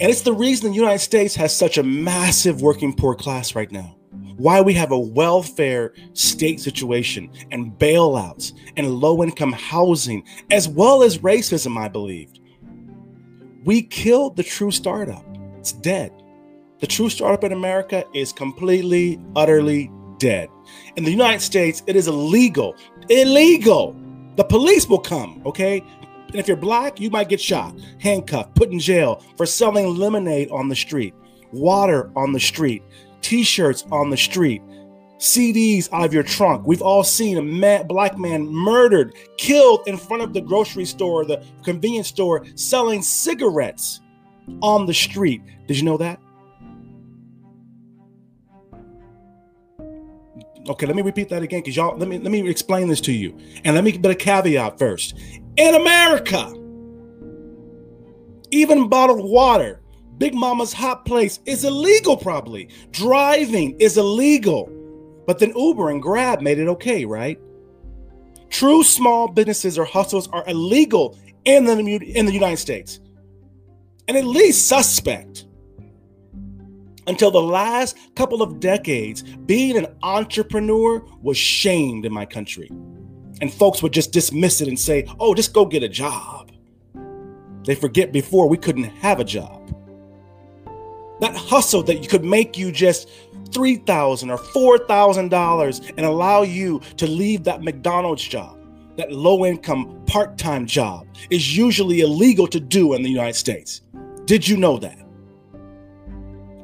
[0.00, 3.70] And it's the reason the United States has such a massive working poor class right
[3.70, 3.97] now.
[4.38, 11.02] Why we have a welfare state situation and bailouts and low income housing, as well
[11.02, 12.38] as racism, I believed.
[13.64, 15.24] We killed the true startup.
[15.58, 16.12] It's dead.
[16.78, 20.48] The true startup in America is completely, utterly dead.
[20.94, 22.76] In the United States, it is illegal.
[23.08, 23.96] Illegal.
[24.36, 25.82] The police will come, okay?
[26.28, 30.48] And if you're black, you might get shot, handcuffed, put in jail for selling lemonade
[30.52, 31.14] on the street,
[31.52, 32.84] water on the street,
[33.20, 34.62] t shirts on the street,
[35.18, 36.66] CDs out of your trunk.
[36.66, 41.24] We've all seen a man, black man murdered, killed in front of the grocery store,
[41.24, 44.00] the convenience store, selling cigarettes
[44.62, 45.42] on the street.
[45.66, 46.20] Did you know that?
[50.68, 53.12] Okay, let me repeat that again because y'all let me let me explain this to
[53.12, 53.36] you.
[53.64, 55.18] And let me put a caveat first.
[55.56, 56.54] In America,
[58.50, 59.80] even bottled water,
[60.18, 62.68] Big Mama's hot place is illegal, probably.
[62.90, 64.70] Driving is illegal.
[65.26, 67.38] But then Uber and Grab made it okay, right?
[68.50, 71.78] True small businesses or hustles are illegal in the,
[72.14, 73.00] in the United States.
[74.08, 75.46] And at least suspect
[77.06, 82.68] until the last couple of decades, being an entrepreneur was shamed in my country.
[83.40, 86.50] And folks would just dismiss it and say, oh, just go get a job.
[87.64, 89.67] They forget before we couldn't have a job.
[91.20, 93.08] That hustle that could make you just
[93.52, 98.58] 3,000 or $4,000 and allow you to leave that McDonald's job,
[98.96, 103.82] that low income part time job, is usually illegal to do in the United States.
[104.26, 104.98] Did you know that?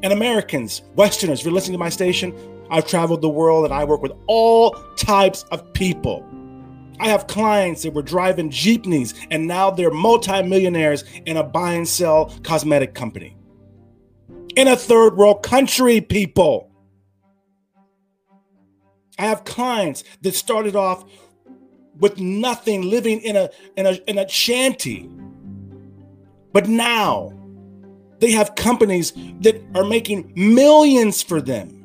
[0.03, 2.35] And Americans, Westerners, if you're listening to my station,
[2.71, 6.25] I've traveled the world and I work with all types of people.
[7.01, 11.89] I have clients that were driving jeepneys and now they're multimillionaires in a buy and
[11.89, 13.37] sell cosmetic company.
[14.57, 16.71] In a third world country, people.
[19.19, 21.05] I have clients that started off
[21.99, 25.09] with nothing, living in a in a in a shanty.
[26.53, 27.33] But now
[28.21, 31.85] they have companies that are making millions for them.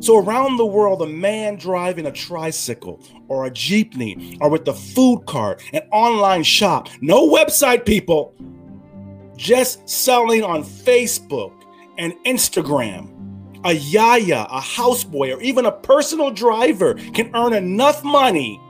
[0.00, 4.74] So, around the world, a man driving a tricycle or a jeepney or with the
[4.74, 8.34] food cart, an online shop, no website, people,
[9.36, 11.52] just selling on Facebook
[11.98, 13.10] and Instagram.
[13.64, 18.60] A yaya, a houseboy, or even a personal driver can earn enough money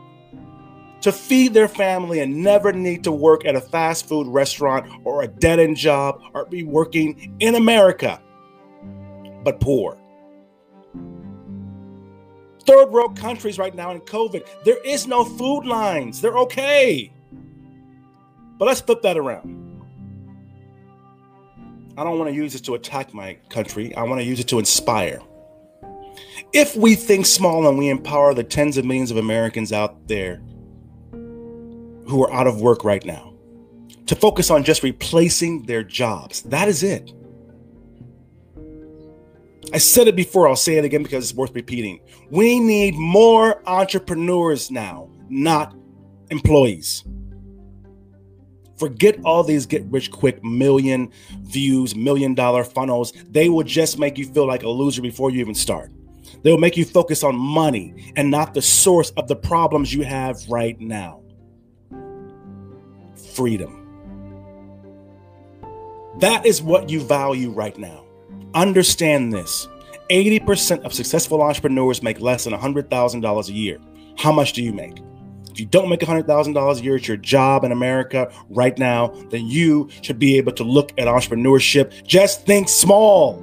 [1.01, 5.23] to feed their family and never need to work at a fast food restaurant or
[5.23, 8.23] a dead end job or be working in America,
[9.43, 9.99] but poor
[12.67, 16.21] third world countries right now in COVID, there is no food lines.
[16.21, 17.13] They're okay.
[18.59, 19.64] But let's flip that around.
[21.97, 23.95] I don't want to use this to attack my country.
[23.95, 25.21] I want to use it to inspire.
[26.53, 30.43] If we think small and we empower the tens of millions of Americans out there
[31.13, 33.35] who are out of work right now
[34.07, 37.13] to focus on just replacing their jobs, that is it.
[39.73, 42.01] I said it before, I'll say it again because it's worth repeating.
[42.31, 45.75] We need more entrepreneurs now, not
[46.31, 47.05] employees.
[48.77, 51.13] Forget all these get rich quick million
[51.43, 53.13] views, million dollar funnels.
[53.31, 55.93] They will just make you feel like a loser before you even start.
[56.43, 60.39] They'll make you focus on money and not the source of the problems you have
[60.49, 61.23] right now.
[63.35, 63.81] Freedom.
[66.19, 68.05] That is what you value right now.
[68.55, 69.69] Understand this
[70.11, 73.79] 80% of successful entrepreneurs make less than $100,000 a year.
[74.17, 74.99] How much do you make?
[75.55, 79.47] If you don't make $100,000 a year at your job in America right now, then
[79.47, 82.05] you should be able to look at entrepreneurship.
[82.05, 83.39] Just think small.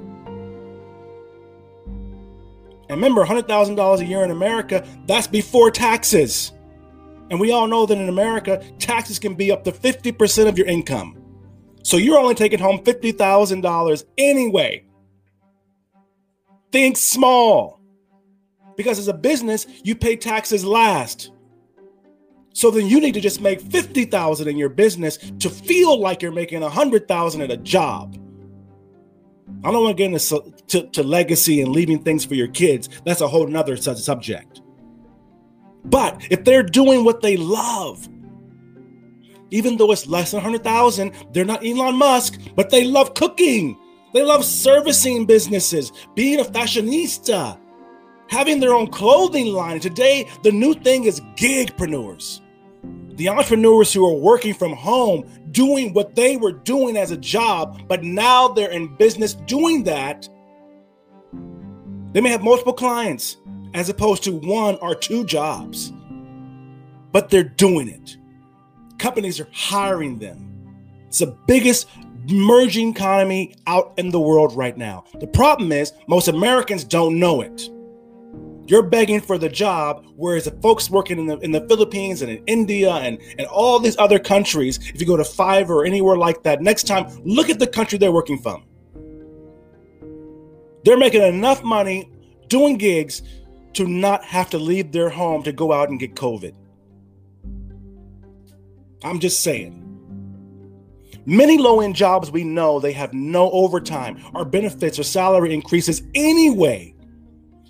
[1.86, 6.52] And remember, $100,000 a year in America, that's before taxes.
[7.30, 10.66] And we all know that in America, taxes can be up to 50% of your
[10.66, 11.16] income.
[11.82, 14.84] So you're only taking home $50,000 anyway.
[16.72, 17.80] Think small.
[18.76, 21.30] Because as a business, you pay taxes last.
[22.52, 26.32] So then you need to just make 50,000 in your business to feel like you're
[26.32, 28.16] making 100,000 at a job.
[29.64, 32.88] I don't want to get into to, to legacy and leaving things for your kids.
[33.04, 34.60] That's a whole nother subject.
[35.84, 38.08] But if they're doing what they love,
[39.50, 43.78] even though it's less than 100,000, they're not Elon Musk, but they love cooking.
[44.14, 47.58] They love servicing businesses, being a fashionista,
[48.28, 49.80] having their own clothing line.
[49.80, 52.41] Today, the new thing is gigpreneurs.
[53.16, 57.82] The entrepreneurs who are working from home, doing what they were doing as a job,
[57.88, 60.28] but now they're in business doing that.
[62.12, 63.36] They may have multiple clients
[63.74, 65.92] as opposed to one or two jobs,
[67.10, 68.16] but they're doing it.
[68.98, 70.48] Companies are hiring them.
[71.06, 71.88] It's the biggest
[72.30, 75.04] merging economy out in the world right now.
[75.20, 77.68] The problem is most Americans don't know it.
[78.72, 82.32] You're begging for the job, whereas the folks working in the in the Philippines and
[82.32, 86.16] in India and, and all these other countries, if you go to Fiverr or anywhere
[86.16, 88.64] like that, next time look at the country they're working from.
[90.86, 92.10] They're making enough money
[92.48, 93.20] doing gigs
[93.74, 96.54] to not have to leave their home to go out and get COVID.
[99.04, 99.80] I'm just saying.
[101.26, 106.04] Many low end jobs we know they have no overtime or benefits or salary increases
[106.14, 106.91] anyway.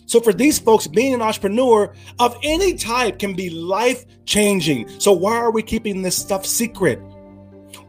[0.07, 4.88] So, for these folks, being an entrepreneur of any type can be life changing.
[5.00, 7.00] So, why are we keeping this stuff secret?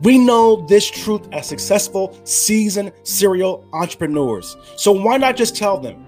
[0.02, 4.56] We know this truth as successful, seasoned serial entrepreneurs.
[4.78, 6.06] So, why not just tell them?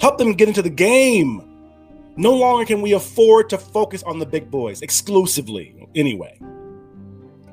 [0.00, 1.50] Help them get into the game.
[2.16, 6.38] No longer can we afford to focus on the big boys exclusively, anyway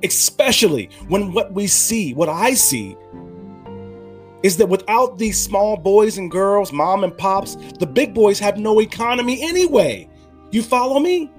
[0.03, 2.95] especially when what we see, what I see,
[4.43, 8.57] is that without these small boys and girls, mom and pops, the big boys have
[8.57, 10.09] no economy anyway.
[10.51, 11.31] You follow me?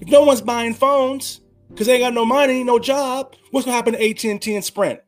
[0.00, 3.76] If no one's buying phones because they ain't got no money, no job, what's gonna
[3.76, 5.00] happen to AT&T and Sprint?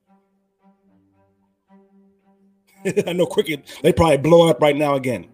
[3.06, 5.26] I know Cricket, they probably blow up right now again.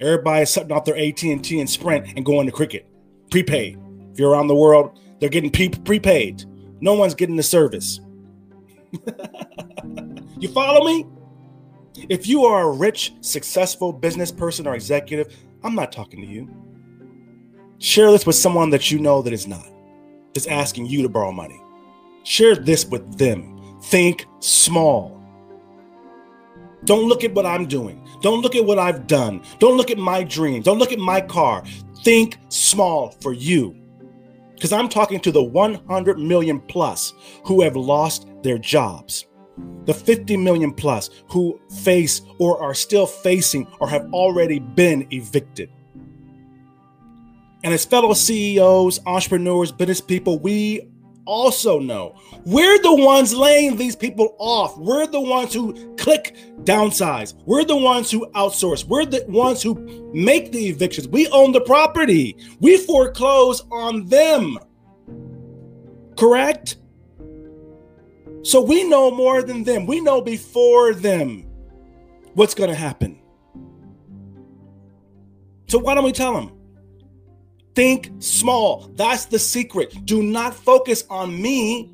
[0.00, 2.86] Everybody's setting off their AT&T and Sprint and going to Cricket.
[3.30, 3.78] Prepaid.
[4.12, 6.44] If you're around the world, they're getting pre- prepaid.
[6.80, 8.00] No one's getting the service.
[10.38, 11.06] you follow me?
[12.08, 16.48] If you are a rich, successful business person or executive, I'm not talking to you.
[17.78, 19.66] Share this with someone that you know that is not,
[20.34, 21.60] is asking you to borrow money.
[22.24, 23.78] Share this with them.
[23.84, 25.16] Think small.
[26.84, 28.06] Don't look at what I'm doing.
[28.22, 29.42] Don't look at what I've done.
[29.58, 30.64] Don't look at my dreams.
[30.64, 31.64] Don't look at my car.
[32.04, 33.76] Think small for you.
[34.54, 37.12] Because I'm talking to the 100 million plus
[37.44, 39.26] who have lost their jobs,
[39.84, 45.70] the 50 million plus who face or are still facing or have already been evicted.
[47.64, 50.88] And as fellow CEOs, entrepreneurs, business people, we
[51.24, 52.14] also know
[52.44, 54.78] we're the ones laying these people off.
[54.78, 57.34] We're the ones who click downsize.
[57.44, 58.84] We're the ones who outsource.
[58.84, 59.74] We're the ones who
[60.14, 61.08] make the evictions.
[61.08, 62.36] We own the property.
[62.60, 64.58] We foreclose on them.
[66.16, 66.76] Correct?
[68.46, 69.86] So we know more than them.
[69.86, 71.44] We know before them
[72.34, 73.18] what's going to happen.
[75.66, 76.52] So why don't we tell them?
[77.74, 78.88] Think small.
[78.94, 80.06] That's the secret.
[80.06, 81.90] Do not focus on me.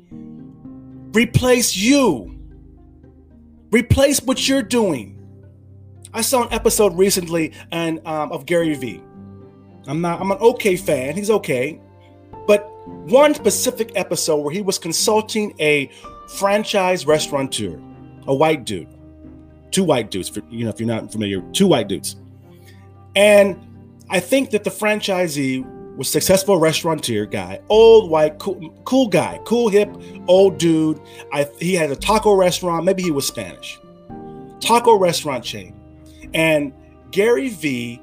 [1.15, 2.39] Replace you.
[3.71, 5.19] Replace what you're doing.
[6.13, 9.01] I saw an episode recently and um, of Gary Vee.
[9.87, 10.21] I'm not.
[10.21, 11.15] I'm an okay fan.
[11.15, 11.81] He's okay,
[12.45, 15.89] but one specific episode where he was consulting a
[16.33, 17.79] franchise restaurateur,
[18.27, 18.87] a white dude,
[19.71, 20.29] two white dudes.
[20.29, 22.15] For, you know, if you're not familiar, two white dudes,
[23.15, 23.59] and
[24.09, 25.65] I think that the franchisee
[25.95, 29.89] was successful restaurateur guy, old white, cool, cool guy, cool hip,
[30.27, 30.99] old dude.
[31.31, 32.85] I, he had a taco restaurant.
[32.85, 33.79] Maybe he was Spanish.
[34.59, 35.75] Taco restaurant chain,
[36.33, 36.73] and
[37.11, 38.01] Gary Vee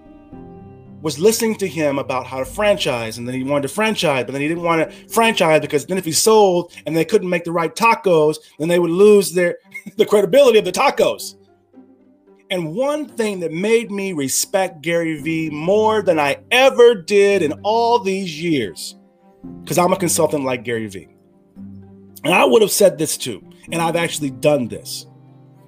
[1.03, 4.33] was listening to him about how to franchise, and then he wanted to franchise, but
[4.33, 7.45] then he didn't want to franchise because then if he sold and they couldn't make
[7.45, 9.59] the right tacos, then they would lose their
[9.97, 11.37] the credibility of the tacos.
[12.51, 17.53] And one thing that made me respect Gary Vee more than I ever did in
[17.63, 18.97] all these years,
[19.63, 21.09] because I'm a consultant like Gary Vee.
[22.25, 25.07] And I would have said this too, and I've actually done this.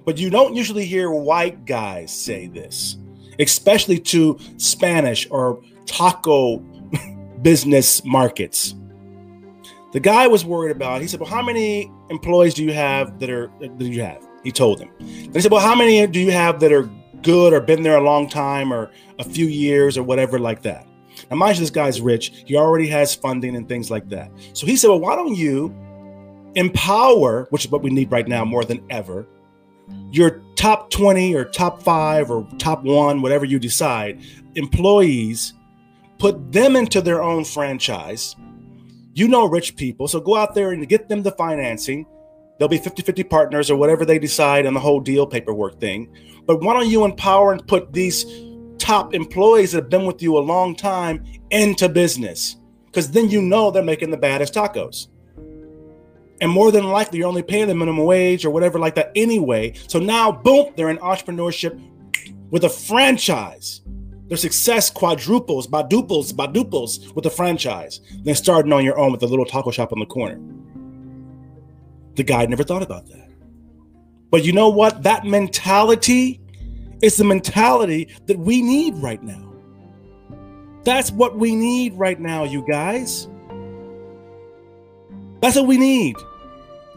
[0.05, 2.97] But you don't usually hear white guys say this,
[3.39, 6.57] especially to Spanish or taco
[7.41, 8.75] business markets.
[9.93, 13.29] The guy was worried about, he said, Well, how many employees do you have that
[13.29, 14.27] are that you have?
[14.43, 14.89] He told them.
[15.31, 16.89] They said, Well, how many do you have that are
[17.21, 20.87] good or been there a long time or a few years or whatever like that?
[21.29, 22.43] Now, mind you, this guy's rich.
[22.45, 24.31] He already has funding and things like that.
[24.53, 25.73] So he said, Well, why don't you
[26.55, 29.27] empower, which is what we need right now more than ever,
[30.11, 34.21] your top 20 or top five or top one, whatever you decide,
[34.55, 35.53] employees,
[36.19, 38.37] put them into their own franchise.
[39.13, 42.05] You know rich people, so go out there and get them the financing
[42.57, 46.07] They'll be 50 50 partners or whatever they decide on the whole deal paperwork thing.
[46.45, 48.25] But why don't you empower and put these
[48.77, 52.55] top employees that have been with you a long time into business?
[52.85, 55.07] Because then you know they're making the baddest tacos.
[56.43, 59.71] And more than likely, you're only paying the minimum wage or whatever like that anyway.
[59.87, 61.81] So now, boom, they're in entrepreneurship
[62.51, 63.79] with a franchise.
[64.27, 68.01] Their success quadruples, quadruples, quadruples with a franchise.
[68.25, 70.37] Then starting on your own with a little taco shop on the corner.
[72.15, 73.29] The guy never thought about that.
[74.29, 75.01] But you know what?
[75.01, 76.41] That mentality
[77.01, 79.49] is the mentality that we need right now.
[80.83, 83.29] That's what we need right now, you guys.
[85.39, 86.17] That's what we need.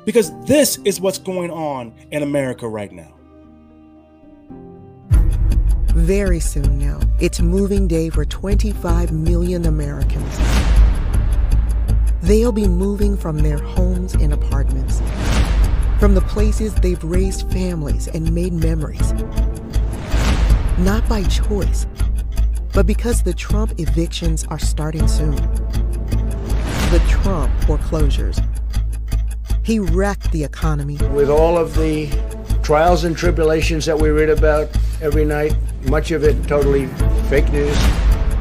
[0.07, 3.13] Because this is what's going on in America right now.
[5.95, 10.39] Very soon now, it's moving day for 25 million Americans.
[12.23, 15.03] They'll be moving from their homes and apartments,
[15.99, 19.13] from the places they've raised families and made memories.
[20.79, 21.87] Not by choice,
[22.73, 25.35] but because the Trump evictions are starting soon.
[26.93, 28.39] The Trump foreclosures.
[29.67, 30.97] He wrecked the economy.
[31.11, 32.09] With all of the
[32.63, 34.69] trials and tribulations that we read about
[35.03, 35.57] every night,
[35.89, 36.87] much of it totally
[37.29, 37.77] fake news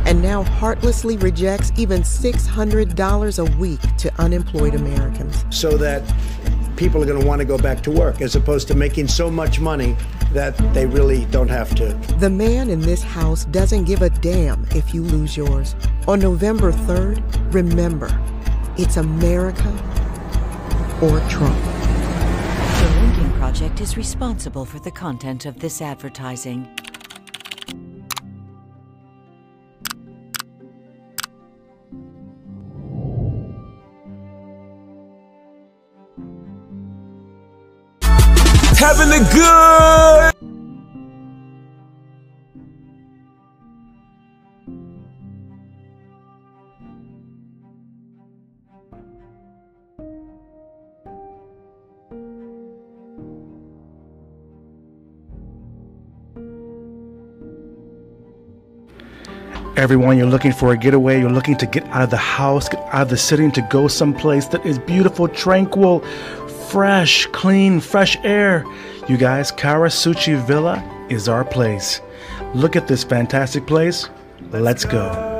[0.05, 5.43] and now heartlessly rejects even $600 a week to unemployed Americans.
[5.49, 6.03] So that
[6.77, 9.31] people are going to want to go back to work as opposed to making so
[9.31, 9.97] much money
[10.31, 11.93] that they really don't have to.
[12.19, 15.75] The man in this house doesn't give a damn if you lose yours.
[16.07, 18.15] On November 3rd, remember,
[18.77, 19.73] it's America
[21.01, 21.61] or Trump.
[22.79, 26.69] Don't Lincoln Project is responsible for the content of this advertising.
[38.77, 40.34] Having a good.
[59.77, 62.79] Everyone, you're looking for a getaway, you're looking to get out of the house, get
[62.93, 65.99] out of the city, and to go someplace that is beautiful, tranquil,
[66.69, 68.63] fresh, clean, fresh air.
[69.09, 71.99] You guys, Karasuchi Villa is our place.
[72.53, 74.09] Look at this fantastic place.
[74.49, 75.34] Let's go.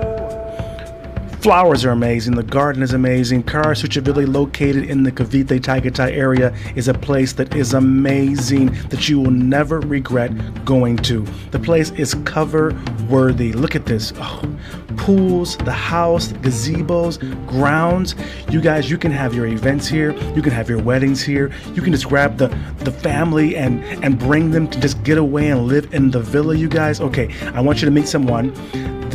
[1.46, 2.34] Flowers are amazing.
[2.34, 3.44] The garden is amazing.
[3.44, 9.08] Karasuchi Villa, located in the Cavite Tagaytay area, is a place that is amazing that
[9.08, 10.32] you will never regret
[10.66, 11.22] going to.
[11.52, 12.74] The place is cover
[13.08, 13.54] worthy.
[13.54, 14.12] Look at this.
[14.16, 14.58] Oh,
[14.98, 18.16] pools, the house, gazebos, grounds.
[18.50, 20.14] You guys, you can have your events here.
[20.34, 21.52] You can have your weddings here.
[21.76, 22.48] You can just grab the,
[22.80, 26.56] the family and, and bring them to just get away and live in the villa,
[26.56, 27.00] you guys.
[27.02, 28.52] Okay, I want you to meet someone.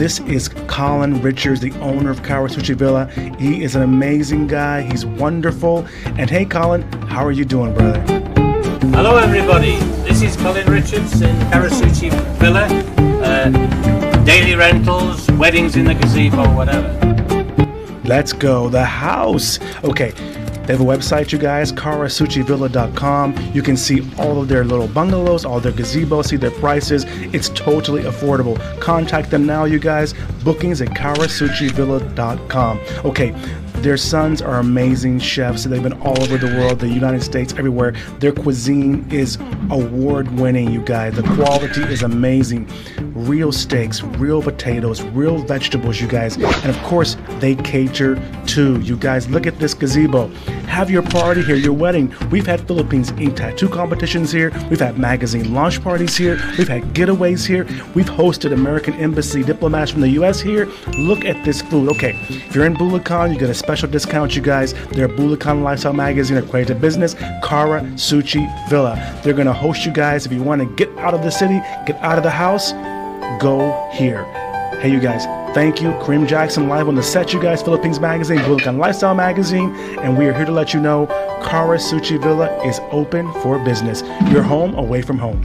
[0.00, 3.04] This is Colin Richards, the owner of Karasuchi Villa.
[3.38, 4.80] He is an amazing guy.
[4.80, 5.86] He's wonderful.
[6.06, 8.00] And hey, Colin, how are you doing, brother?
[8.96, 9.76] Hello, everybody.
[10.08, 12.64] This is Colin Richards in Karasuchi Villa.
[13.22, 16.88] Uh, daily rentals, weddings in the gazebo, whatever.
[18.04, 18.70] Let's go.
[18.70, 19.58] The house.
[19.84, 20.14] Okay.
[20.70, 23.50] They have a website, you guys, karasuchivilla.com.
[23.52, 27.04] You can see all of their little bungalows, all their gazebos, see their prices.
[27.34, 28.56] It's totally affordable.
[28.78, 30.14] Contact them now, you guys.
[30.44, 32.80] Bookings at karasuchivilla.com.
[33.04, 33.34] Okay,
[33.80, 35.64] their sons are amazing chefs.
[35.64, 37.92] They've been all over the world, the United States, everywhere.
[38.18, 39.38] Their cuisine is
[39.70, 41.16] award winning, you guys.
[41.16, 42.70] The quality is amazing.
[43.14, 46.36] Real steaks, real potatoes, real vegetables, you guys.
[46.36, 49.30] And of course, they cater to you guys.
[49.30, 50.30] Look at this gazebo.
[50.80, 52.10] Have your party here, your wedding.
[52.30, 54.50] We've had Philippines ink tattoo competitions here.
[54.70, 56.40] We've had magazine launch parties here.
[56.56, 57.66] We've had getaways here.
[57.94, 60.70] We've hosted American Embassy diplomats from the US here.
[60.96, 61.90] Look at this food.
[61.90, 64.72] Okay, if you're in Bulacan, you get a special discount, you guys.
[64.92, 67.12] They're Bulacan Lifestyle Magazine, accredited to business,
[67.44, 69.20] Kara Suchi Villa.
[69.22, 70.24] They're gonna host you guys.
[70.24, 72.72] If you want to get out of the city, get out of the house,
[73.38, 74.24] go here.
[74.80, 75.90] Hey, you guys, thank you.
[75.92, 77.62] Kareem Jackson live on the set, you guys.
[77.62, 81.06] Philippines Magazine, Bulacan Lifestyle Magazine, and we are here to let you know
[81.42, 84.02] Kara Suchi Villa is open for business.
[84.30, 85.42] Your home away from home.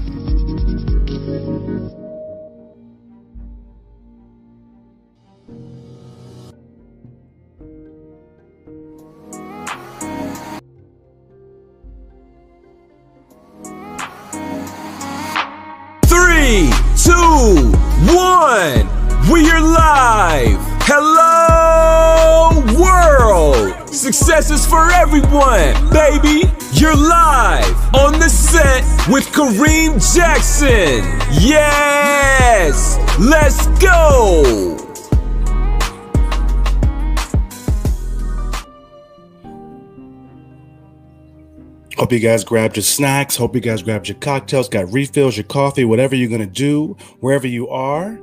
[16.05, 17.71] Three, two,
[18.13, 18.94] one.
[24.05, 26.47] Success is for everyone, baby.
[26.73, 31.01] You're live on the set with Kareem Jackson.
[31.41, 34.77] Yes, let's go.
[41.97, 43.35] Hope you guys grabbed your snacks.
[43.35, 46.95] Hope you guys grabbed your cocktails, got refills, your coffee, whatever you're going to do,
[47.21, 48.19] wherever you are,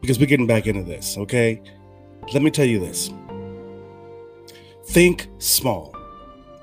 [0.00, 1.60] because we're getting back into this, okay?
[2.32, 3.10] Let me tell you this
[4.88, 5.94] think small.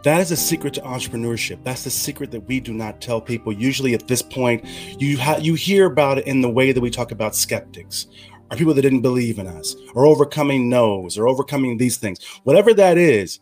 [0.03, 1.63] That is a secret to entrepreneurship.
[1.63, 3.51] That's the secret that we do not tell people.
[3.51, 4.65] Usually, at this point,
[4.97, 8.07] you ha- you hear about it in the way that we talk about skeptics,
[8.49, 12.23] or people that didn't believe in us, or overcoming no's, or overcoming these things.
[12.43, 13.41] Whatever that is,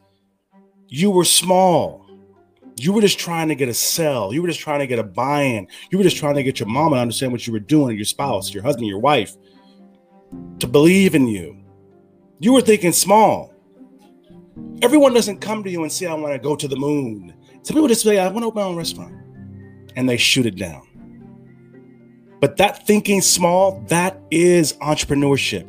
[0.88, 2.06] you were small.
[2.80, 4.34] You were just trying to get a sell.
[4.34, 5.68] You were just trying to get a buy-in.
[5.92, 8.06] You were just trying to get your mama to understand what you were doing, your
[8.06, 9.36] spouse, your husband, your wife,
[10.60, 11.58] to believe in you.
[12.40, 13.54] You were thinking small.
[14.82, 17.34] Everyone doesn't come to you and say, I want to go to the moon.
[17.64, 19.16] Some people just say, I want to open my own restaurant.
[19.96, 20.88] And they shoot it down.
[22.40, 25.68] But that thinking small, that is entrepreneurship.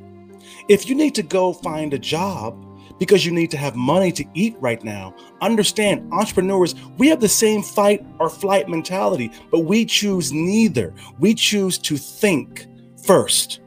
[0.69, 2.63] If you need to go find a job
[2.99, 7.29] because you need to have money to eat right now, understand, entrepreneurs, we have the
[7.29, 10.93] same fight or flight mentality, but we choose neither.
[11.19, 12.67] We choose to think
[13.05, 13.61] first.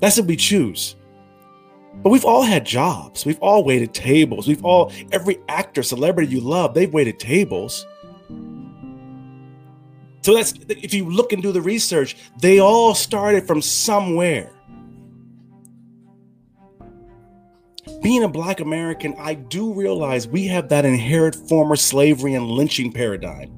[0.00, 0.96] That's what we choose.
[2.02, 3.24] But we've all had jobs.
[3.24, 4.48] We've all waited tables.
[4.48, 7.86] We've all, every actor, celebrity you love, they've waited tables.
[10.22, 14.52] So that's, if you look and do the research, they all started from somewhere.
[18.02, 22.92] being a black American, I do realize we have that inherent former slavery and lynching
[22.92, 23.48] paradigm,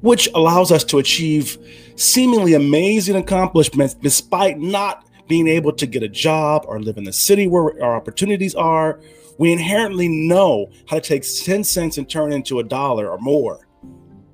[0.00, 1.58] which allows us to achieve
[1.96, 7.12] seemingly amazing accomplishments despite not being able to get a job or live in the
[7.12, 9.00] city where our opportunities are.
[9.38, 13.66] We inherently know how to take 10 cents and turn into a dollar or more.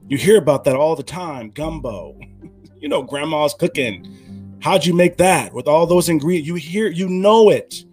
[0.09, 2.18] You hear about that all the time gumbo,
[2.78, 4.59] you know, grandma's cooking.
[4.61, 6.49] How'd you make that with all those ingredients?
[6.49, 7.84] You hear, you know it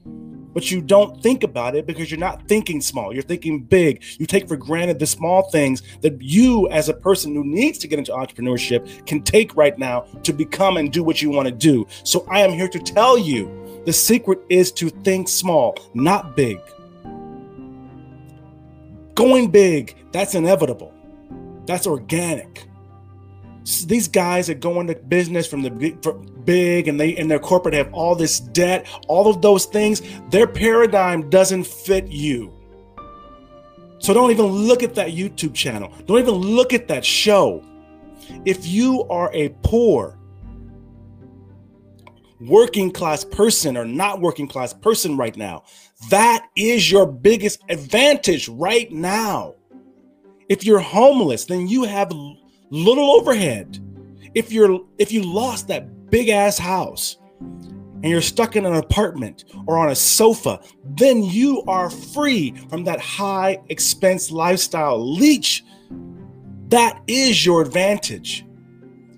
[0.56, 3.14] but you don't think about it because you're not thinking small.
[3.14, 4.03] You're thinking big.
[4.18, 7.88] You take for granted the small things that you, as a person who needs to
[7.88, 11.53] get into entrepreneurship, can take right now to become and do what you want to
[11.53, 11.86] do.
[12.03, 16.60] So I am here to tell you the secret is to think small, not big.
[19.14, 20.93] Going big, that's inevitable,
[21.66, 22.66] that's organic
[23.88, 25.72] these guys that go into business from the
[26.45, 30.45] big and they and their corporate have all this debt all of those things their
[30.45, 32.53] paradigm doesn't fit you.
[33.97, 35.91] So don't even look at that youtube channel.
[36.05, 37.63] Don't even look at that show.
[38.45, 40.20] If you are a poor
[42.39, 45.63] working class person or not working class person right now
[46.09, 49.55] that is your biggest advantage right now.
[50.49, 52.11] If you're homeless then you have
[52.70, 53.80] little overhead.
[54.34, 59.45] If you're if you lost that big ass house and you're stuck in an apartment
[59.68, 65.63] or on a sofa, then you are free from that high expense lifestyle leech.
[66.70, 68.45] That is your advantage.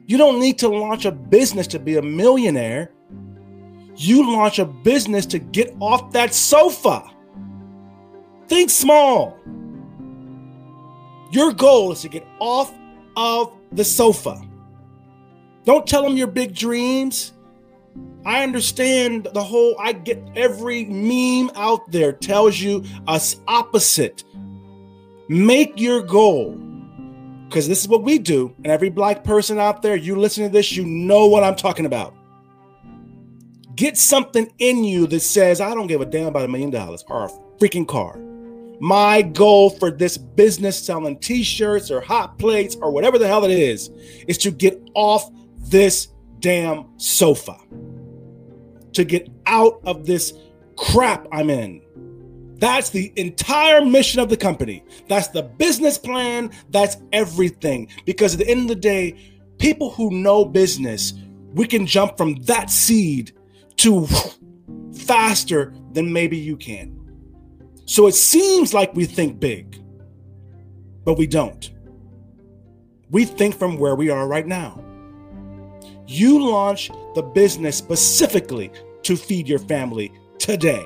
[0.05, 2.91] You don't need to launch a business to be a millionaire.
[3.95, 7.03] You launch a business to get off that sofa.
[8.47, 9.37] Think small.
[11.31, 12.73] Your goal is to get off
[13.17, 14.41] of the sofa.
[15.65, 17.33] Don't tell them your big dreams.
[18.25, 24.23] I understand the whole, I get every meme out there tells you us opposite.
[25.27, 26.55] Make your goal,
[27.49, 28.53] because this is what we do.
[28.57, 31.85] And every black person out there, you listen to this, you know what I'm talking
[31.85, 32.13] about.
[33.75, 37.03] Get something in you that says, I don't give a damn about a million dollars
[37.09, 38.19] or a freaking car.
[38.79, 43.43] My goal for this business selling t shirts or hot plates or whatever the hell
[43.43, 43.89] it is,
[44.27, 46.09] is to get off this
[46.39, 47.57] damn sofa,
[48.93, 50.33] to get out of this
[50.75, 51.81] crap I'm in.
[52.59, 54.83] That's the entire mission of the company.
[55.07, 56.51] That's the business plan.
[56.69, 57.89] That's everything.
[58.05, 59.15] Because at the end of the day,
[59.59, 61.13] people who know business,
[61.53, 63.31] we can jump from that seed
[63.77, 64.07] to
[64.93, 66.96] faster than maybe you can.
[67.87, 69.81] So it seems like we think big,
[71.05, 71.71] but we don't.
[73.09, 74.83] We think from where we are right now.
[76.05, 78.71] You launch the business specifically
[79.03, 80.85] to feed your family today.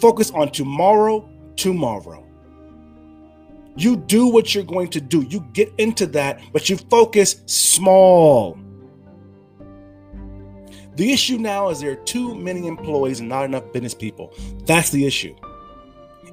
[0.00, 2.26] Focus on tomorrow, tomorrow.
[3.76, 5.22] You do what you're going to do.
[5.22, 8.58] You get into that, but you focus small.
[10.96, 14.34] The issue now is there are too many employees and not enough business people.
[14.66, 15.36] That's the issue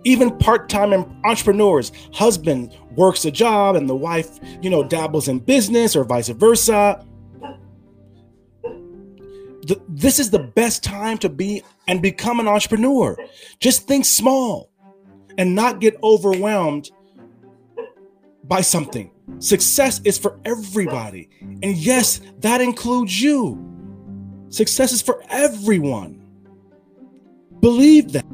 [0.03, 0.93] even part-time
[1.25, 6.29] entrepreneurs husband works a job and the wife you know dabbles in business or vice
[6.29, 7.05] versa.
[9.63, 13.17] The, this is the best time to be and become an entrepreneur.
[13.59, 14.69] Just think small
[15.37, 16.89] and not get overwhelmed
[18.45, 19.11] by something.
[19.39, 21.29] Success is for everybody.
[21.41, 23.63] And yes that includes you.
[24.49, 26.23] Success is for everyone.
[27.59, 28.25] Believe that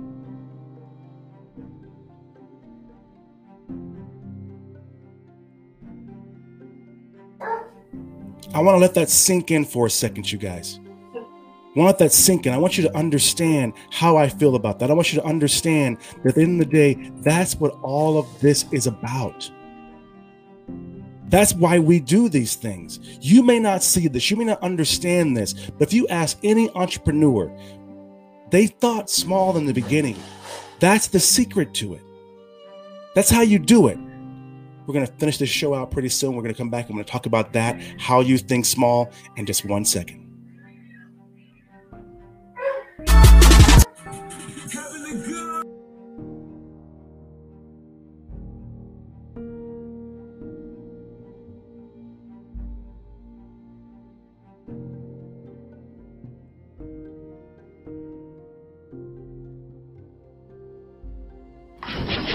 [8.54, 10.80] I want to let that sink in for a second, you guys.
[11.16, 12.54] I want that sink in.
[12.54, 14.92] I want you to understand how I feel about that.
[14.92, 18.20] I want you to understand that at the end of the day, that's what all
[18.20, 19.50] of this is about.
[21.30, 23.00] That's why we do these things.
[23.20, 26.70] You may not see this, you may not understand this, but if you ask any
[26.76, 27.52] entrepreneur,
[28.52, 30.18] they thought small in the beginning.
[30.80, 32.04] That's the secret to it.
[33.16, 33.98] That's how you do it.
[34.86, 36.36] We're going to finish this show out pretty soon.
[36.36, 36.90] We're going to come back.
[36.90, 40.23] I'm going to talk about that, how you think small, in just one second.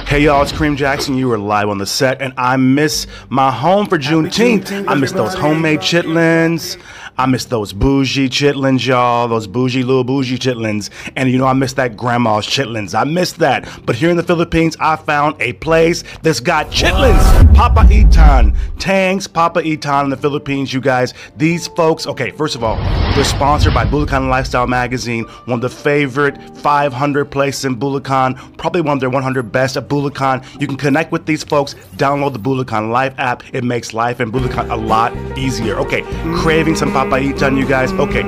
[0.09, 1.19] Hey y'all, it's Kareem Jackson.
[1.19, 4.89] You are live on the set, and I miss my home for Juneteenth.
[4.89, 6.81] I miss those homemade chitlins.
[7.19, 9.29] I miss those bougie chitlins, y'all.
[9.29, 10.89] Those bougie little bougie chitlins.
[11.15, 12.99] And you know, I miss that grandma's chitlins.
[12.99, 13.69] I miss that.
[13.85, 17.21] But here in the Philippines, I found a place that's got chitlins.
[17.53, 18.57] Papaitan.
[18.79, 21.13] Tangs Papaitan in the Philippines, you guys.
[21.37, 22.79] These folks, okay, first of all,
[23.19, 28.81] they're sponsored by Bulacan Lifestyle Magazine, one of the favorite 500 places in Bulacan, probably
[28.81, 30.45] one of their 100 best at Bulacan.
[30.61, 33.43] You can connect with these folks, download the Bulacan Life app.
[33.53, 35.75] It makes life in Bulacan a lot easier.
[35.81, 36.03] Okay,
[36.37, 37.91] craving some papaitan, you guys.
[37.95, 38.23] Okay,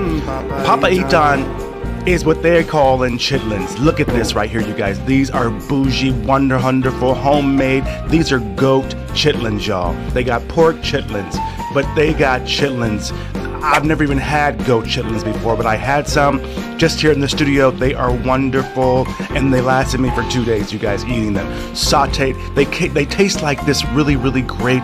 [0.65, 1.47] papaitan
[2.09, 3.79] is what they're calling chitlins.
[3.79, 4.99] Look at this right here, you guys.
[5.05, 7.85] These are bougie, wonder, wonderful, homemade.
[8.09, 9.95] These are goat chitlins, y'all.
[10.11, 11.37] They got pork chitlins,
[11.75, 13.13] but they got chitlins.
[13.63, 16.41] I've never even had goat chitlins before, but I had some
[16.79, 17.71] just here in the studio.
[17.71, 20.73] They are wonderful, and they lasted me for two days.
[20.73, 22.37] You guys eating them, sautéed.
[22.55, 24.83] They they taste like this really, really great.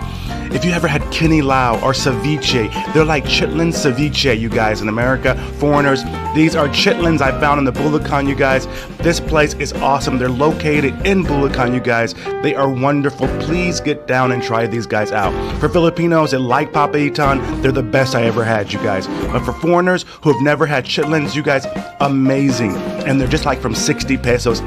[0.55, 5.34] If you ever had kinilaw or ceviche, they're like chitlin ceviche, you guys in America,
[5.59, 6.03] foreigners.
[6.34, 8.66] These are chitlins I found in the Bulacan, you guys.
[8.99, 10.18] This place is awesome.
[10.18, 12.14] They're located in Bulacan, you guys.
[12.42, 13.28] They are wonderful.
[13.40, 15.32] Please get down and try these guys out.
[15.61, 19.07] For Filipinos that like Papaitan, they're the best I ever had, you guys.
[19.07, 21.66] But for foreigners who have never had chitlins, you guys,
[22.01, 22.74] amazing.
[23.07, 24.61] And they're just like from 60 pesos.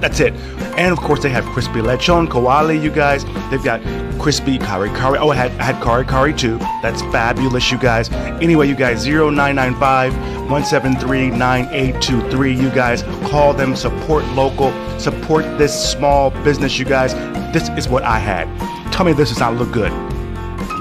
[0.00, 0.32] That's it.
[0.76, 3.24] And of course, they have crispy lechon, kawali, you guys.
[3.50, 3.82] They've got
[4.18, 5.21] crispy kare-kare.
[5.22, 6.58] Oh, I had, I had kare-kare too.
[6.82, 8.10] That's fabulous, you guys.
[8.42, 10.12] Anyway, you guys, 0995
[10.50, 12.52] 173 9823.
[12.52, 17.14] You guys, call them, support local, support this small business, you guys.
[17.52, 18.48] This is what I had.
[18.92, 19.92] Tell me this does not look good.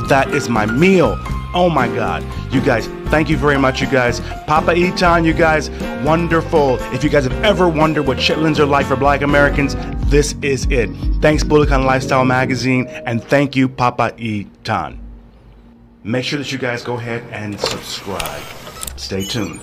[0.10, 1.20] That is my meal.
[1.54, 2.26] Oh my God.
[2.52, 4.22] You guys, thank you very much, you guys.
[4.47, 5.70] Papaitan, you guys,
[6.03, 6.78] wonderful.
[6.93, 9.76] If you guys have ever wondered what chitlins are like for black Americans,
[10.09, 10.89] this is it.
[11.22, 14.97] Thanks, Bulacan Lifestyle Magazine, and thank you, Papaitan.
[16.03, 18.41] Make sure that you guys go ahead and subscribe.
[18.95, 19.59] Stay tuned.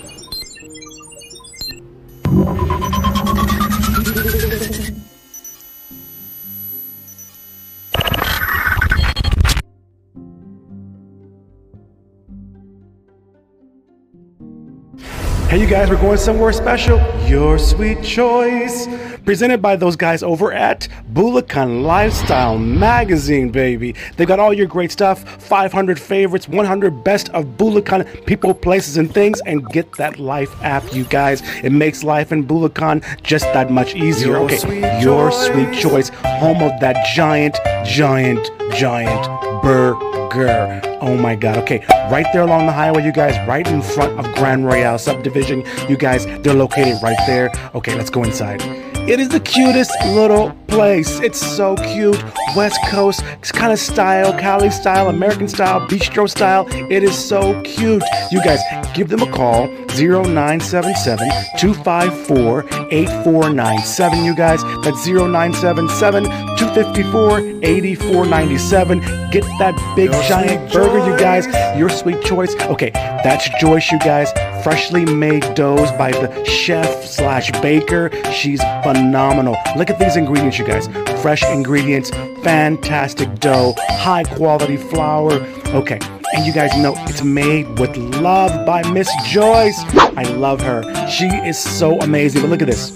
[15.48, 17.00] Hey, you guys, we're going somewhere special.
[17.26, 18.86] Your sweet choice.
[19.24, 23.94] Presented by those guys over at Bulacan Lifestyle Magazine, baby.
[24.18, 29.10] They've got all your great stuff 500 favorites, 100 best of Bulacan people, places, and
[29.10, 29.40] things.
[29.46, 31.40] And get that Life app, you guys.
[31.64, 34.32] It makes life in Bulacan just that much easier.
[34.32, 35.46] Your okay, sweet your choice.
[35.46, 36.08] sweet choice.
[36.40, 40.80] Home of that giant, giant, giant burger.
[41.00, 41.58] Oh my god.
[41.58, 45.64] Okay, right there along the highway, you guys, right in front of Grand Royale subdivision.
[45.88, 47.50] You guys, they're located right there.
[47.74, 48.62] Okay, let's go inside.
[49.08, 51.18] It is the cutest little place.
[51.20, 52.22] It's so cute.
[52.56, 56.66] West Coast it's kind of style, Cali style, American style, bistro style.
[56.90, 58.02] It is so cute.
[58.30, 58.60] You guys,
[58.94, 64.24] give them a call 0977 254 8497.
[64.24, 69.00] You guys, that's 0977 254 8497.
[69.30, 71.46] Get that big Your giant burger, you guys.
[71.78, 72.54] Your sweet choice.
[72.62, 74.32] Okay, that's Joyce, you guys.
[74.62, 78.10] Freshly made doughs by the chef slash baker.
[78.32, 79.56] She's phenomenal.
[79.76, 80.88] Look at these ingredients, you guys.
[81.22, 82.10] Fresh ingredients,
[82.42, 85.34] fantastic dough, high quality flour.
[85.68, 85.98] Okay,
[86.34, 89.78] and you guys know it's made with love by Miss Joyce.
[90.16, 90.82] I love her.
[91.08, 92.42] She is so amazing.
[92.42, 92.90] But look at this.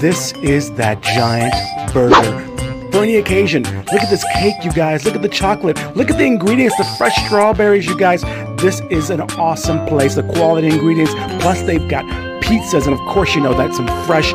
[0.00, 1.54] This is that giant
[1.92, 2.48] burger
[2.90, 3.62] for any occasion.
[3.62, 5.04] Look at this cake, you guys.
[5.04, 5.78] Look at the chocolate.
[5.96, 8.22] Look at the ingredients, the fresh strawberries, you guys.
[8.60, 10.14] This is an awesome place.
[10.14, 12.04] The quality ingredients, plus they've got
[12.42, 14.32] pizzas, and of course, you know that some fresh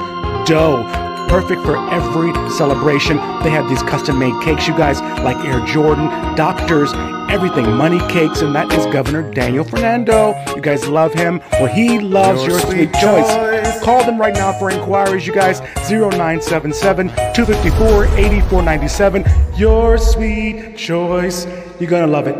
[0.47, 1.06] dough.
[1.27, 3.17] Perfect for every celebration.
[3.43, 6.93] They have these custom made cakes, you guys, like Air Jordan, Doctors,
[7.29, 10.33] everything, money cakes, and that is Governor Daniel Fernando.
[10.55, 11.41] You guys love him.
[11.53, 13.35] Well, he loves Your your, sweet, sweet choice.
[13.35, 13.83] choice.
[13.83, 15.59] Call them right now for inquiries, you guys.
[15.89, 19.25] 0977 254 8497.
[19.57, 21.45] Your sweet choice.
[21.79, 22.35] You're going to love it.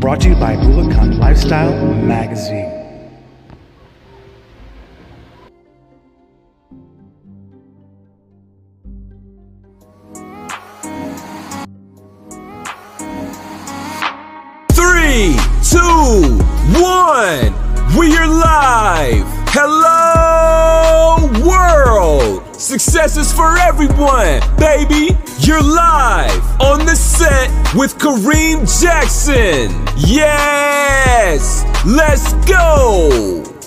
[0.00, 2.67] Brought to you by Bulacan Lifestyle Magazine.
[16.08, 16.38] Two,
[16.80, 17.52] one.
[17.96, 19.26] We are live.
[19.50, 22.56] Hello, world.
[22.56, 25.16] Success is for everyone, baby.
[25.40, 29.86] You're live on the set with Kareem Jackson.
[29.96, 33.57] Yes, let's go.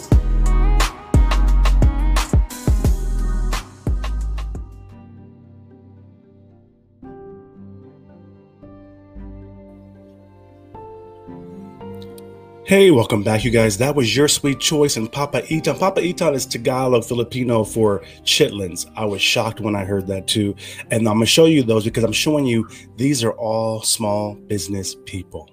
[12.71, 13.77] Hey, welcome back, you guys.
[13.79, 15.77] That was your sweet choice and Papaitan.
[15.77, 18.89] Papa Itan is Tagalog Filipino for chitlins.
[18.95, 20.55] I was shocked when I heard that too.
[20.89, 22.65] And I'm going to show you those because I'm showing you
[22.95, 25.49] these are all small business people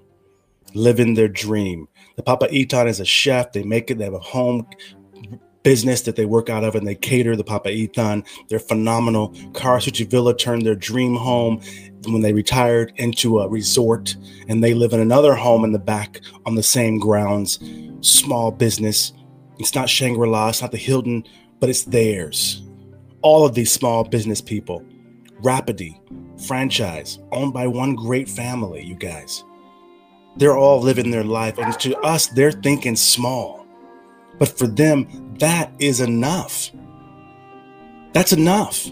[0.73, 1.89] living their dream.
[2.15, 3.51] The Papaitan is a chef.
[3.51, 4.65] They make it, they have a home
[5.63, 8.25] business that they work out of and they cater the Papaitan.
[8.47, 9.31] They're phenomenal.
[9.51, 11.61] Karasuchi Villa turned their dream home
[12.07, 14.15] when they retired into a resort
[14.47, 17.59] and they live in another home in the back on the same grounds.
[18.01, 19.13] Small business.
[19.59, 21.25] It's not Shangri La, it's not the Hilton,
[21.59, 22.63] but it's theirs.
[23.21, 24.85] All of these small business people.
[25.41, 25.99] Rapidi,
[26.47, 29.43] franchise, owned by one great family, you guys.
[30.37, 31.57] They're all living their life.
[31.57, 33.65] And to us, they're thinking small.
[34.37, 36.71] But for them, that is enough.
[38.13, 38.87] That's enough.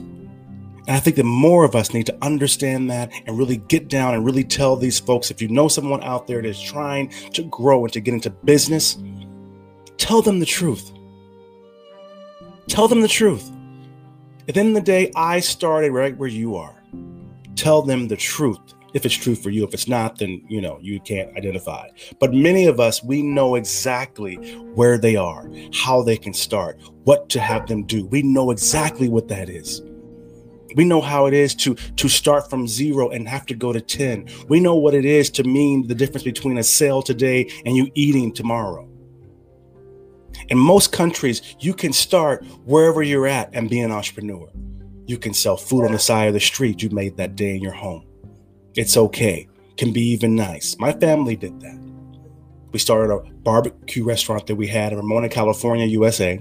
[0.87, 4.13] And I think that more of us need to understand that and really get down
[4.13, 7.43] and really tell these folks if you know someone out there that is trying to
[7.43, 8.97] grow and to get into business,
[9.97, 10.93] tell them the truth.
[12.67, 13.51] Tell them the truth.
[14.47, 16.81] At the end of the day, I started right where you are.
[17.55, 18.59] Tell them the truth
[18.93, 19.65] if it's true for you.
[19.65, 21.89] If it's not, then you know you can't identify.
[22.19, 24.35] But many of us, we know exactly
[24.73, 28.05] where they are, how they can start, what to have them do.
[28.05, 29.81] We know exactly what that is.
[30.77, 33.81] We know how it is to to start from zero and have to go to
[33.81, 34.29] 10.
[34.47, 37.91] We know what it is to mean the difference between a sale today and you
[37.95, 38.87] eating tomorrow.
[40.49, 44.47] In most countries, you can start wherever you're at and be an entrepreneur.
[45.07, 47.61] You can sell food on the side of the street you made that day in
[47.61, 48.05] your home.
[48.75, 49.47] It's okay.
[49.77, 50.77] Can be even nice.
[50.77, 51.79] My family did that.
[52.71, 56.39] We started a barbecue restaurant that we had in Ramona, California, USA.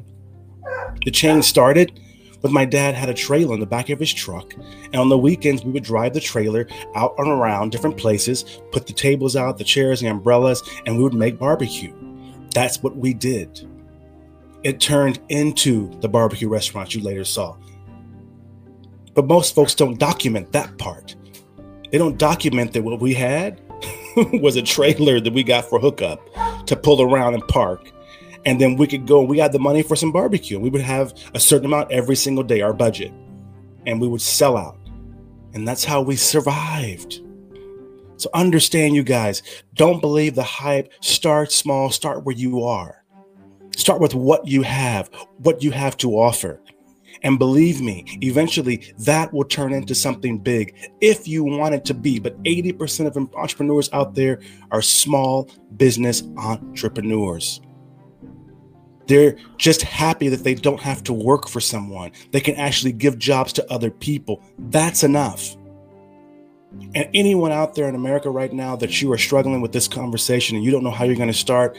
[1.07, 1.99] The chain started
[2.47, 5.19] with my dad had a trailer in the back of his truck, and on the
[5.19, 9.59] weekends we would drive the trailer out and around different places, put the tables out,
[9.59, 11.93] the chairs, the umbrellas, and we would make barbecue.
[12.55, 13.69] That's what we did.
[14.63, 17.57] It turned into the barbecue restaurant you later saw.
[19.15, 21.17] But most folks don't document that part.
[21.91, 23.61] They don't document that what we had
[24.35, 26.21] was a trailer that we got for hookup
[26.67, 27.91] to pull around and park.
[28.47, 30.59] And then we could go, we had the money for some barbecue.
[30.59, 33.13] We would have a certain amount every single day, our budget,
[33.87, 34.79] and we would sell out.
[35.53, 37.21] And that's how we survived.
[38.19, 39.43] So understand, you guys,
[39.75, 40.93] don't believe the hype.
[41.01, 43.05] Start small, start where you are.
[43.77, 46.61] Start with what you have, what you have to offer.
[47.23, 51.95] And believe me, eventually that will turn into something big if you want it to
[51.95, 52.21] be.
[52.21, 54.41] But 80% of entrepreneurs out there
[54.71, 57.61] are small business entrepreneurs.
[59.07, 62.13] They're just happy that they don't have to work for someone.
[62.33, 64.43] They can actually give jobs to other people.
[64.59, 65.57] That's enough.
[66.95, 70.57] And anyone out there in America right now that you are struggling with this conversation
[70.57, 71.79] and you don't know how you're going to start,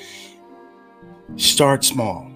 [1.35, 2.31] start small.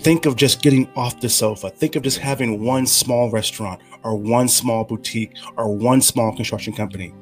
[0.00, 1.70] Think of just getting off the sofa.
[1.70, 6.72] Think of just having one small restaurant or one small boutique or one small construction
[6.72, 7.14] company.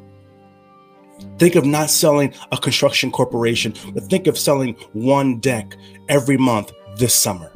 [1.38, 5.76] Think of not selling a construction corporation, but think of selling one deck
[6.08, 7.50] every month this summer.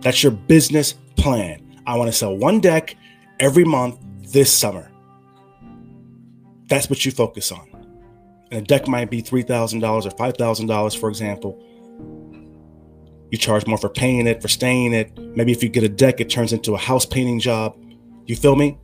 [0.00, 1.80] That's your business plan.
[1.86, 2.96] I want to sell one deck
[3.40, 3.98] every month
[4.32, 4.90] this summer.
[6.68, 7.68] That's what you focus on.
[8.50, 11.62] And a deck might be $3,000 or $5,000, for example.
[13.30, 15.16] You charge more for paying it, for staying it.
[15.18, 17.76] Maybe if you get a deck, it turns into a house painting job.
[18.26, 18.78] You feel me?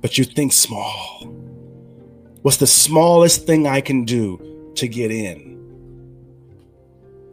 [0.00, 1.43] But you think small.
[2.44, 5.58] What's the smallest thing I can do to get in?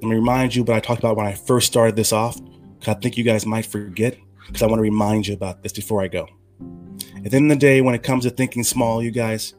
[0.01, 2.39] Let me remind you what I talked about when I first started this off,
[2.79, 4.17] because I think you guys might forget,
[4.47, 6.29] because I want to remind you about this before I go.
[7.25, 9.53] At the end of the day, when it comes to thinking small, you guys,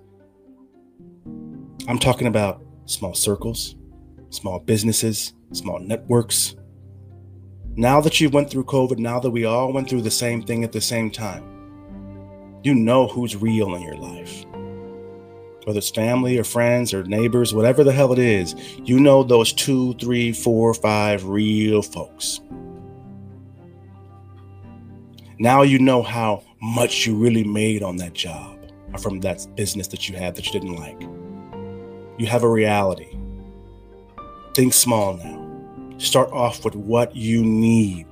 [1.86, 3.76] I'm talking about small circles,
[4.30, 6.56] small businesses, small networks.
[7.76, 10.64] Now that you went through COVID, now that we all went through the same thing
[10.64, 11.44] at the same time,
[12.62, 14.46] you know who's real in your life.
[15.64, 19.52] Whether it's family or friends or neighbors, whatever the hell it is, you know those
[19.52, 22.40] two, three, four, five real folks.
[25.38, 28.58] Now you know how much you really made on that job
[28.92, 31.00] or from that business that you had that you didn't like.
[32.18, 33.16] You have a reality.
[34.54, 35.98] Think small now.
[35.98, 38.06] Start off with what you need.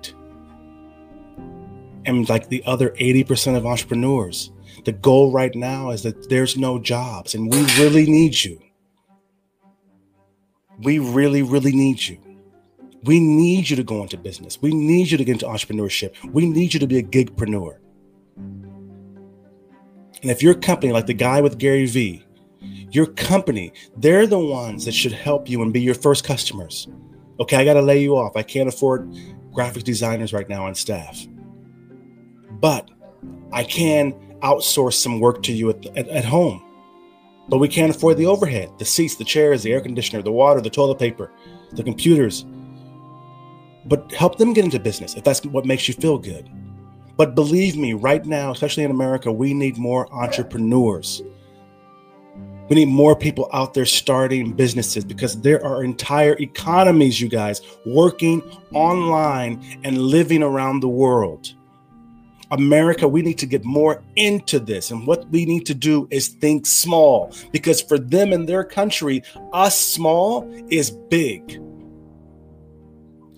[2.06, 4.50] And like the other 80% of entrepreneurs,
[4.84, 8.60] the goal right now is that there's no jobs and we really need you.
[10.78, 12.18] We really, really need you.
[13.04, 14.60] We need you to go into business.
[14.60, 16.14] We need you to get into entrepreneurship.
[16.32, 17.78] We need you to be a gigpreneur.
[20.22, 22.24] And if your company, like the guy with Gary Vee,
[22.90, 26.88] your company, they're the ones that should help you and be your first customers.
[27.38, 28.36] Okay, I got to lay you off.
[28.36, 29.10] I can't afford
[29.52, 31.26] graphic designers right now on staff.
[32.50, 32.90] But
[33.52, 36.62] I can outsource some work to you at, at, at home.
[37.48, 40.60] But we can't afford the overhead the seats, the chairs, the air conditioner, the water,
[40.60, 41.32] the toilet paper,
[41.72, 42.44] the computers.
[43.86, 46.48] But help them get into business if that's what makes you feel good.
[47.16, 51.22] But believe me, right now, especially in America, we need more entrepreneurs.
[52.68, 57.62] We need more people out there starting businesses because there are entire economies, you guys,
[57.84, 58.42] working
[58.72, 61.52] online and living around the world.
[62.50, 64.90] America, we need to get more into this.
[64.90, 69.22] And what we need to do is think small because for them in their country,
[69.52, 71.60] us small is big.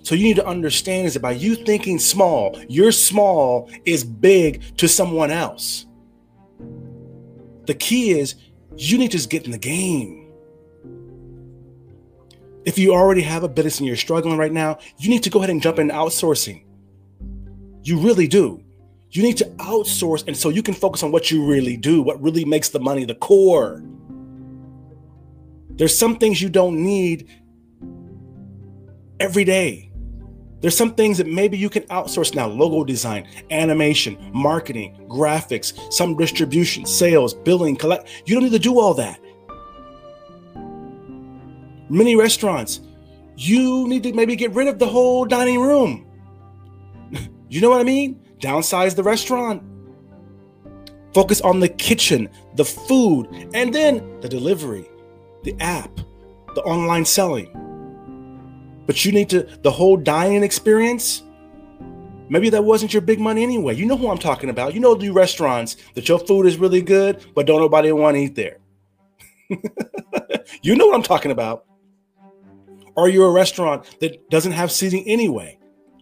[0.03, 4.77] So you need to understand is that by you thinking small, your small is big
[4.79, 5.87] to someone else.
[7.67, 8.35] The key is
[8.77, 10.33] you need to just get in the game.
[12.65, 15.39] If you already have a business and you're struggling right now, you need to go
[15.39, 16.65] ahead and jump in outsourcing.
[17.83, 18.63] You really do.
[19.13, 22.21] You need to outsource, and so you can focus on what you really do, what
[22.23, 23.83] really makes the money, the core.
[25.77, 27.29] There's some things you don't need
[29.21, 29.93] every day.
[30.61, 36.17] There's some things that maybe you can outsource now logo design, animation, marketing, graphics, some
[36.17, 38.09] distribution, sales, billing, collect.
[38.25, 39.21] You don't need to do all that.
[41.91, 42.81] Many restaurants,
[43.37, 46.07] you need to maybe get rid of the whole dining room.
[47.51, 48.22] you know what I mean?
[48.43, 49.63] Downsize the restaurant.
[51.15, 54.85] Focus on the kitchen, the food, and then the delivery,
[55.45, 55.95] the app,
[56.57, 57.49] the online selling.
[58.87, 61.23] But you need to, the whole dining experience,
[62.29, 63.77] maybe that wasn't your big money anyway.
[63.77, 64.75] You know who I'm talking about.
[64.75, 68.23] You know the restaurants that your food is really good, but don't nobody want to
[68.23, 68.59] eat there.
[70.63, 71.65] you know what I'm talking about.
[72.97, 75.59] Or you're a restaurant that doesn't have seating anyway,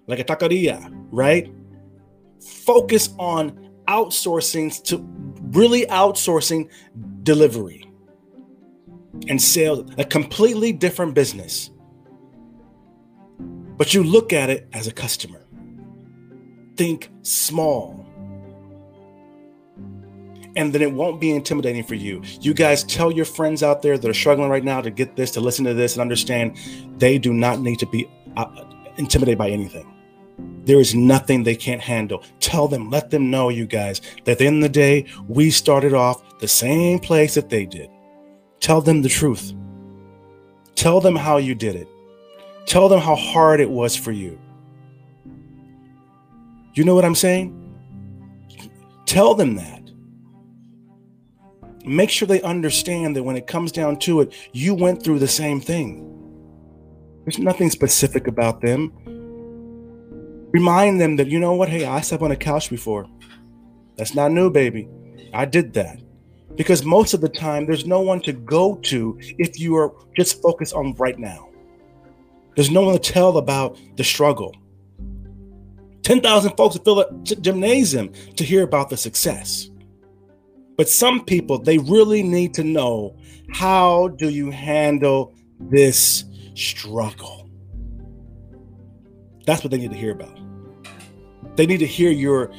[0.07, 1.53] like a taqueria, right?
[2.41, 4.99] Focus on outsourcing to
[5.57, 6.71] really outsourcing
[7.23, 7.85] delivery
[9.29, 11.71] and sales, a completely different business
[13.81, 15.43] but you look at it as a customer.
[16.77, 18.07] Think small.
[20.55, 22.21] And then it won't be intimidating for you.
[22.43, 25.31] You guys tell your friends out there that are struggling right now to get this,
[25.31, 26.59] to listen to this, and understand
[26.99, 28.07] they do not need to be
[28.37, 28.65] uh,
[28.99, 29.91] intimidated by anything.
[30.65, 32.23] There is nothing they can't handle.
[32.39, 35.51] Tell them, let them know, you guys, that at the end of the day, we
[35.51, 37.91] started off the same place that they did.
[38.61, 39.55] Tell them the truth.
[40.75, 41.89] Tell them how you did it.
[42.67, 44.39] Tell them how hard it was for you.
[46.75, 47.57] You know what I'm saying?
[49.07, 49.91] Tell them that.
[51.85, 55.29] Make sure they understand that when it comes down to it, you went through the
[55.29, 56.07] same thing.
[57.25, 58.93] There's nothing specific about them.
[60.53, 61.69] Remind them that, you know what?
[61.69, 63.07] Hey, I slept on a couch before.
[63.97, 64.89] That's not new, baby.
[65.33, 66.01] I did that.
[66.57, 70.43] Because most of the time, there's no one to go to if you are just
[70.43, 71.49] focused on right now.
[72.57, 74.55] There's no one to tell about the struggle.
[76.03, 79.71] 10,000 folks fill a gymnasium to hear about the success.
[80.77, 83.17] But some people, they really need to know
[83.53, 86.25] how do you handle this
[86.55, 87.49] struggle?
[89.47, 90.40] That's what they need to hear about.
[91.57, 92.51] They need to hear your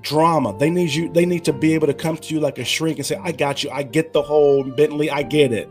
[0.00, 0.56] drama.
[0.58, 2.98] They need you, they need to be able to come to you like a shrink
[2.98, 3.70] and say, I got you.
[3.70, 5.10] I get the whole Bentley.
[5.10, 5.68] I get it.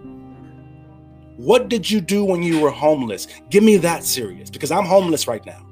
[1.37, 3.27] What did you do when you were homeless?
[3.49, 5.65] Give me that serious because I'm homeless right now.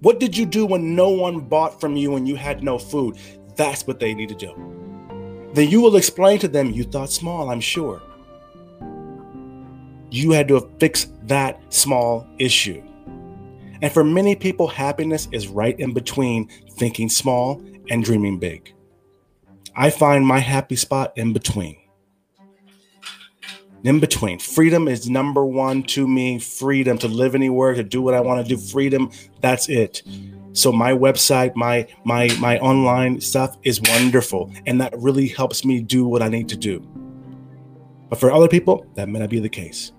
[0.00, 3.18] What did you do when no one bought from you and you had no food?
[3.56, 5.50] That's what they need to do.
[5.54, 8.00] Then you will explain to them you thought small, I'm sure.
[10.10, 12.82] You had to fix that small issue.
[13.80, 18.74] And for many people, happiness is right in between thinking small and dreaming big.
[19.76, 21.76] I find my happy spot in between
[23.84, 24.38] in between.
[24.38, 26.38] Freedom is number one to me.
[26.38, 28.60] Freedom to live anywhere, to do what I want to do.
[28.60, 29.10] Freedom,
[29.40, 30.02] that's it.
[30.52, 35.80] So my website, my my my online stuff is wonderful, and that really helps me
[35.80, 36.80] do what I need to do.
[38.08, 39.92] But for other people, that may not be the case.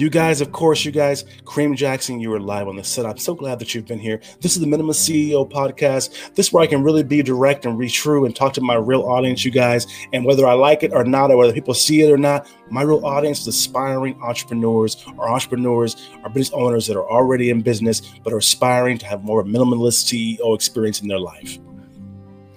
[0.00, 3.04] You guys, of course, you guys, Kareem Jackson, you are live on the set.
[3.04, 4.18] I'm so glad that you've been here.
[4.40, 6.34] This is the Minimal CEO podcast.
[6.34, 8.76] This is where I can really be direct and be true and talk to my
[8.76, 9.86] real audience, you guys.
[10.14, 12.80] And whether I like it or not, or whether people see it or not, my
[12.80, 18.00] real audience is aspiring entrepreneurs or entrepreneurs or business owners that are already in business
[18.24, 21.58] but are aspiring to have more of a minimalist CEO experience in their life.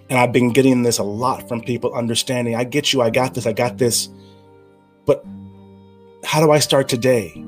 [0.09, 3.33] And I've been getting this a lot from people understanding I get you, I got
[3.33, 4.07] this, I got this.
[5.05, 5.25] But
[6.23, 7.45] how do I start today?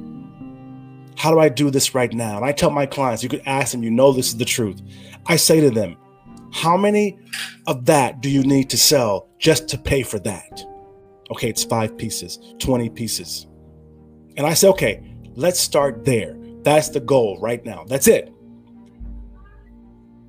[1.17, 2.35] How do I do this right now?
[2.37, 4.81] And I tell my clients, you could ask them, you know, this is the truth.
[5.25, 5.97] I say to them,
[6.51, 7.17] how many
[7.67, 10.65] of that do you need to sell just to pay for that?
[11.31, 13.47] Okay, it's five pieces, 20 pieces.
[14.37, 16.37] And I say, okay, let's start there.
[16.63, 17.85] That's the goal right now.
[17.87, 18.31] That's it.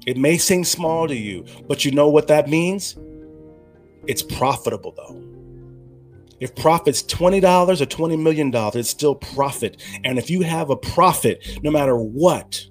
[0.07, 2.97] It may seem small to you, but you know what that means?
[4.07, 5.26] It's profitable though.
[6.41, 7.43] If profit's $20
[7.81, 9.83] or $20 million, it's still profit.
[10.05, 12.67] And if you have a profit, no matter what,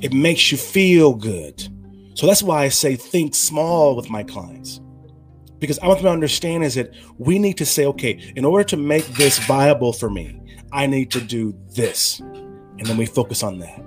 [0.00, 1.68] it makes you feel good.
[2.14, 4.80] So that's why I say think small with my clients.
[5.58, 8.64] Because I want them to understand is that we need to say, okay, in order
[8.64, 10.40] to make this viable for me,
[10.72, 12.20] I need to do this.
[12.20, 13.82] And then we focus on that.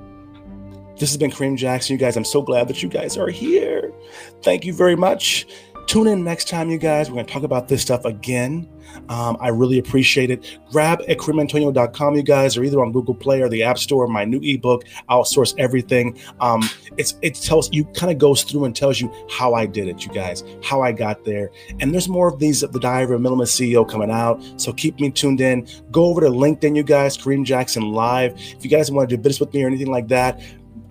[0.97, 1.93] This has been Kareem Jackson.
[1.93, 3.93] You guys, I'm so glad that you guys are here.
[4.41, 5.45] Thank you very much.
[5.87, 7.09] Tune in next time, you guys.
[7.09, 8.67] We're going to talk about this stuff again.
[9.07, 10.59] Um, I really appreciate it.
[10.69, 14.05] Grab at kareemantonio.com, you guys, or either on Google Play or the App Store.
[14.07, 16.19] My new ebook, Outsource Everything.
[16.41, 16.61] Um,
[16.97, 20.05] it's it tells you kind of goes through and tells you how I did it,
[20.05, 21.51] you guys, how I got there.
[21.79, 24.43] And there's more of these of the Diary of a Minimalist CEO coming out.
[24.57, 25.67] So keep me tuned in.
[25.89, 28.33] Go over to LinkedIn, you guys, Kareem Jackson Live.
[28.35, 30.41] If you guys want to do business with me or anything like that,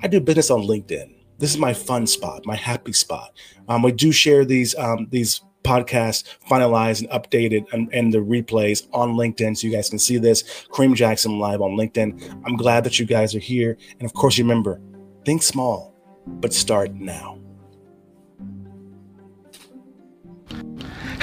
[0.02, 1.15] I do business on LinkedIn.
[1.38, 3.32] This is my fun spot, my happy spot.
[3.68, 8.86] Um, we do share these um, these podcasts finalized and updated and, and, the replays
[8.92, 10.44] on LinkedIn so you guys can see this.
[10.70, 12.42] Kareem Jackson live on LinkedIn.
[12.46, 13.76] I'm glad that you guys are here.
[13.98, 14.80] And of course, remember,
[15.24, 15.92] think small,
[16.26, 17.40] but start now.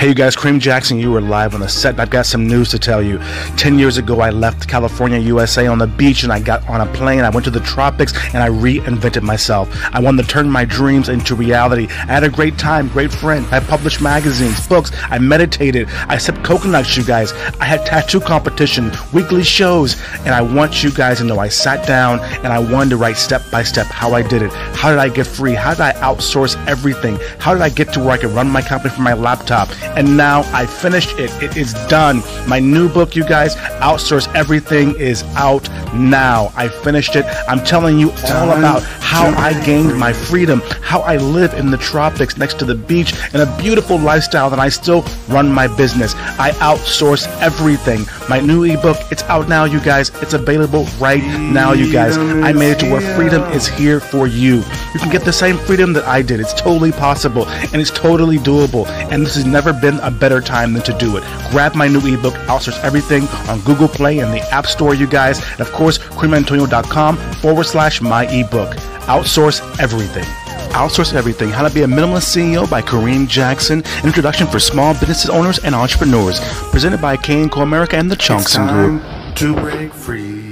[0.04, 1.98] Hey, you guys, Kareem Jackson, you were live on the set.
[1.98, 3.20] I've got some news to tell you.
[3.56, 6.86] 10 years ago, I left California, USA on the beach and I got on a
[6.88, 7.22] plane.
[7.22, 9.70] I went to the tropics and I reinvented myself.
[9.94, 11.88] I wanted to turn my dreams into reality.
[11.90, 13.46] I had a great time, great friend.
[13.50, 14.92] I published magazines, books.
[15.04, 15.88] I meditated.
[16.10, 17.32] I sipped coconuts, you guys.
[17.62, 19.96] I had tattoo competition, weekly shows.
[20.26, 23.16] And I want you guys to know I sat down and I wanted to write
[23.16, 24.52] step by step how I did it.
[24.52, 25.54] How did I get free?
[25.54, 27.18] How did I outsource everything?
[27.40, 29.70] How did I get to where I could run my company from my laptop?
[29.96, 31.32] And now I finished it.
[31.42, 32.22] It is done.
[32.48, 36.52] My new book, you guys, Outsource Everything, is out now.
[36.56, 37.26] I finished it.
[37.48, 41.78] I'm telling you all about how I gained my freedom, how I live in the
[41.78, 46.16] tropics next to the beach in a beautiful lifestyle, and I still run my business.
[46.16, 48.06] I outsource everything.
[48.30, 50.10] My new ebook, it's out now, you guys.
[50.22, 52.18] It's available right now, you guys.
[52.18, 54.64] I made it to where freedom is here for you.
[54.94, 56.40] You can get the same freedom that I did.
[56.40, 58.88] It's totally possible and it's totally doable.
[58.88, 61.24] And this has never been a better time than to do it.
[61.52, 65.42] Grab my new ebook, Outsource Everything, on Google Play and the App Store, you guys.
[65.52, 68.76] And of course, kareemantonio.com forward slash my ebook.
[69.06, 70.26] Outsource Everything.
[70.74, 73.84] Outsource Everything How to Be a Minimalist CEO by Kareem Jackson.
[73.86, 76.40] An introduction for small business owners and entrepreneurs.
[76.72, 79.36] Presented by Kane Co America and the Chongson Group.
[79.36, 80.43] To break free.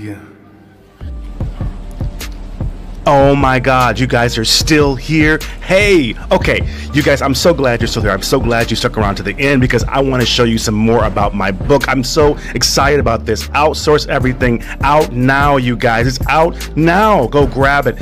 [3.08, 5.40] Oh my God, you guys are still here.
[5.64, 6.60] Hey, okay,
[6.94, 8.12] you guys, I'm so glad you're still here.
[8.12, 10.60] I'm so glad you stuck around to the end because I want to show you
[10.60, 11.88] some more about my book.
[11.88, 13.48] I'm so excited about this.
[13.50, 16.06] Outsource Everything out now, you guys.
[16.06, 17.26] It's out now.
[17.28, 18.00] Go grab it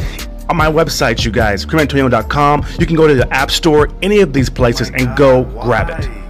[0.50, 2.66] on my website, you guys, kareemantonio.com.
[2.80, 6.29] You can go to the App Store, any of these places, and go grab it.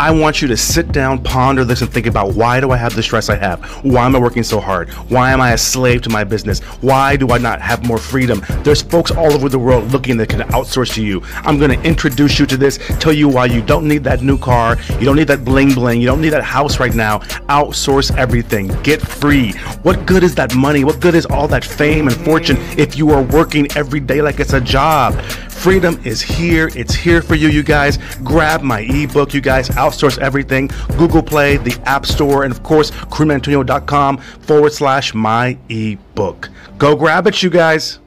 [0.00, 2.96] I want you to sit down, ponder this, and think about why do I have
[2.96, 3.62] the stress I have?
[3.84, 4.88] Why am I working so hard?
[5.10, 6.60] Why am I a slave to my business?
[6.80, 8.42] Why do I not have more freedom?
[8.62, 11.20] There's folks all over the world looking that can outsource to you.
[11.42, 14.38] I'm going to introduce you to this, tell you why you don't need that new
[14.38, 17.18] car, you don't need that bling bling, you don't need that house right now.
[17.50, 18.68] Outsource everything.
[18.82, 19.52] Get free.
[19.82, 20.82] What good is that money?
[20.82, 24.40] What good is all that fame and fortune if you are working every day like
[24.40, 25.20] it's a job?
[25.60, 26.70] Freedom is here.
[26.74, 27.98] It's here for you, you guys.
[28.24, 29.68] Grab my ebook, you guys.
[29.90, 30.70] Outsource everything.
[30.96, 36.48] Google Play, the App Store, and of course, kareemantonio.com forward slash my ebook.
[36.78, 37.98] Go grab it, you guys.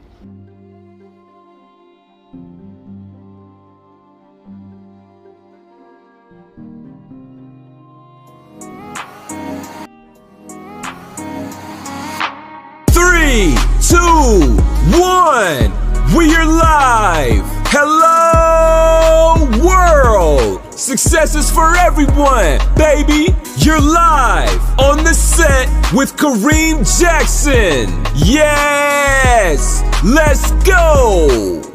[12.91, 14.55] Three, two,
[14.97, 15.73] one.
[16.15, 17.43] We're live!
[17.67, 20.62] Hello, world!
[20.75, 23.27] Success is for everyone, baby!
[23.57, 27.89] You're live on the set with Kareem Jackson!
[28.15, 29.83] Yes!
[30.03, 31.72] Let's go!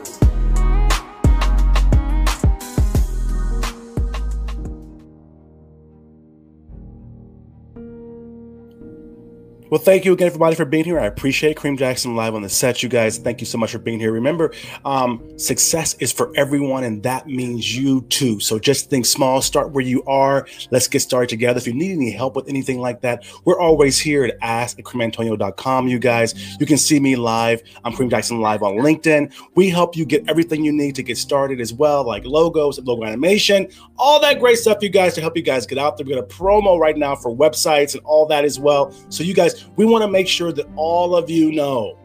[9.70, 10.98] Well, thank you again, everybody, for being here.
[10.98, 12.82] I appreciate Kareem Jackson live on the set.
[12.82, 14.12] You guys, thank you so much for being here.
[14.12, 14.50] Remember,
[14.86, 18.40] um, success is for everyone, and that means you too.
[18.40, 20.46] So just think small, start where you are.
[20.70, 21.58] Let's get started together.
[21.58, 24.86] If you need any help with anything like that, we're always here at ask at
[24.86, 25.86] KareemAntonio.com.
[25.86, 27.62] You guys, you can see me live.
[27.84, 29.34] I'm Kareem Jackson live on LinkedIn.
[29.54, 33.04] We help you get everything you need to get started as well, like logos, logo
[33.04, 33.68] animation,
[33.98, 36.06] all that great stuff, you guys, to help you guys get out there.
[36.06, 38.94] We got a promo right now for websites and all that as well.
[39.10, 41.98] So you guys we want to make sure that all of you know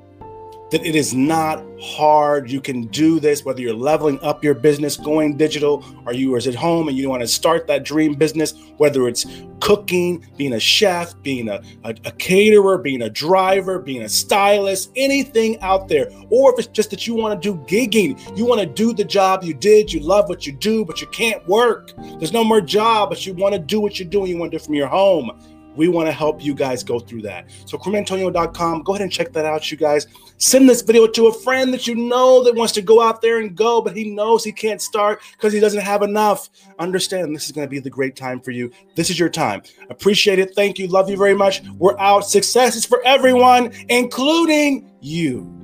[0.74, 2.50] that it is not hard.
[2.50, 6.40] You can do this, whether you're leveling up your business, going digital, or you are
[6.40, 9.24] at home and you want to start that dream business, whether it's
[9.60, 14.92] cooking, being a chef, being a, a, a, caterer, being a driver, being a stylist,
[14.96, 16.10] anything out there.
[16.32, 19.06] Or if it's just that you want to do gigging, you want to do the
[19.06, 21.92] job you did, you love what you do, but you can't work.
[22.18, 24.58] There's no more job, but you want to do what you're doing, you want to
[24.58, 25.40] do it from your home
[25.76, 27.50] we want to help you guys go through that.
[27.66, 30.08] So KareemAntonio.com, go ahead and check that out, you guys.
[30.38, 33.40] Send this video to a friend that you know that wants to go out there
[33.40, 36.50] and go, but he knows he can't start because he doesn't have enough.
[36.80, 38.72] Understand this is going to be the great time for you.
[38.96, 39.62] This is your time.
[39.90, 40.56] Appreciate it.
[40.56, 40.88] Thank you.
[40.88, 41.62] Love you very much.
[41.78, 42.28] We're out.
[42.28, 45.63] Success is for everyone, including you.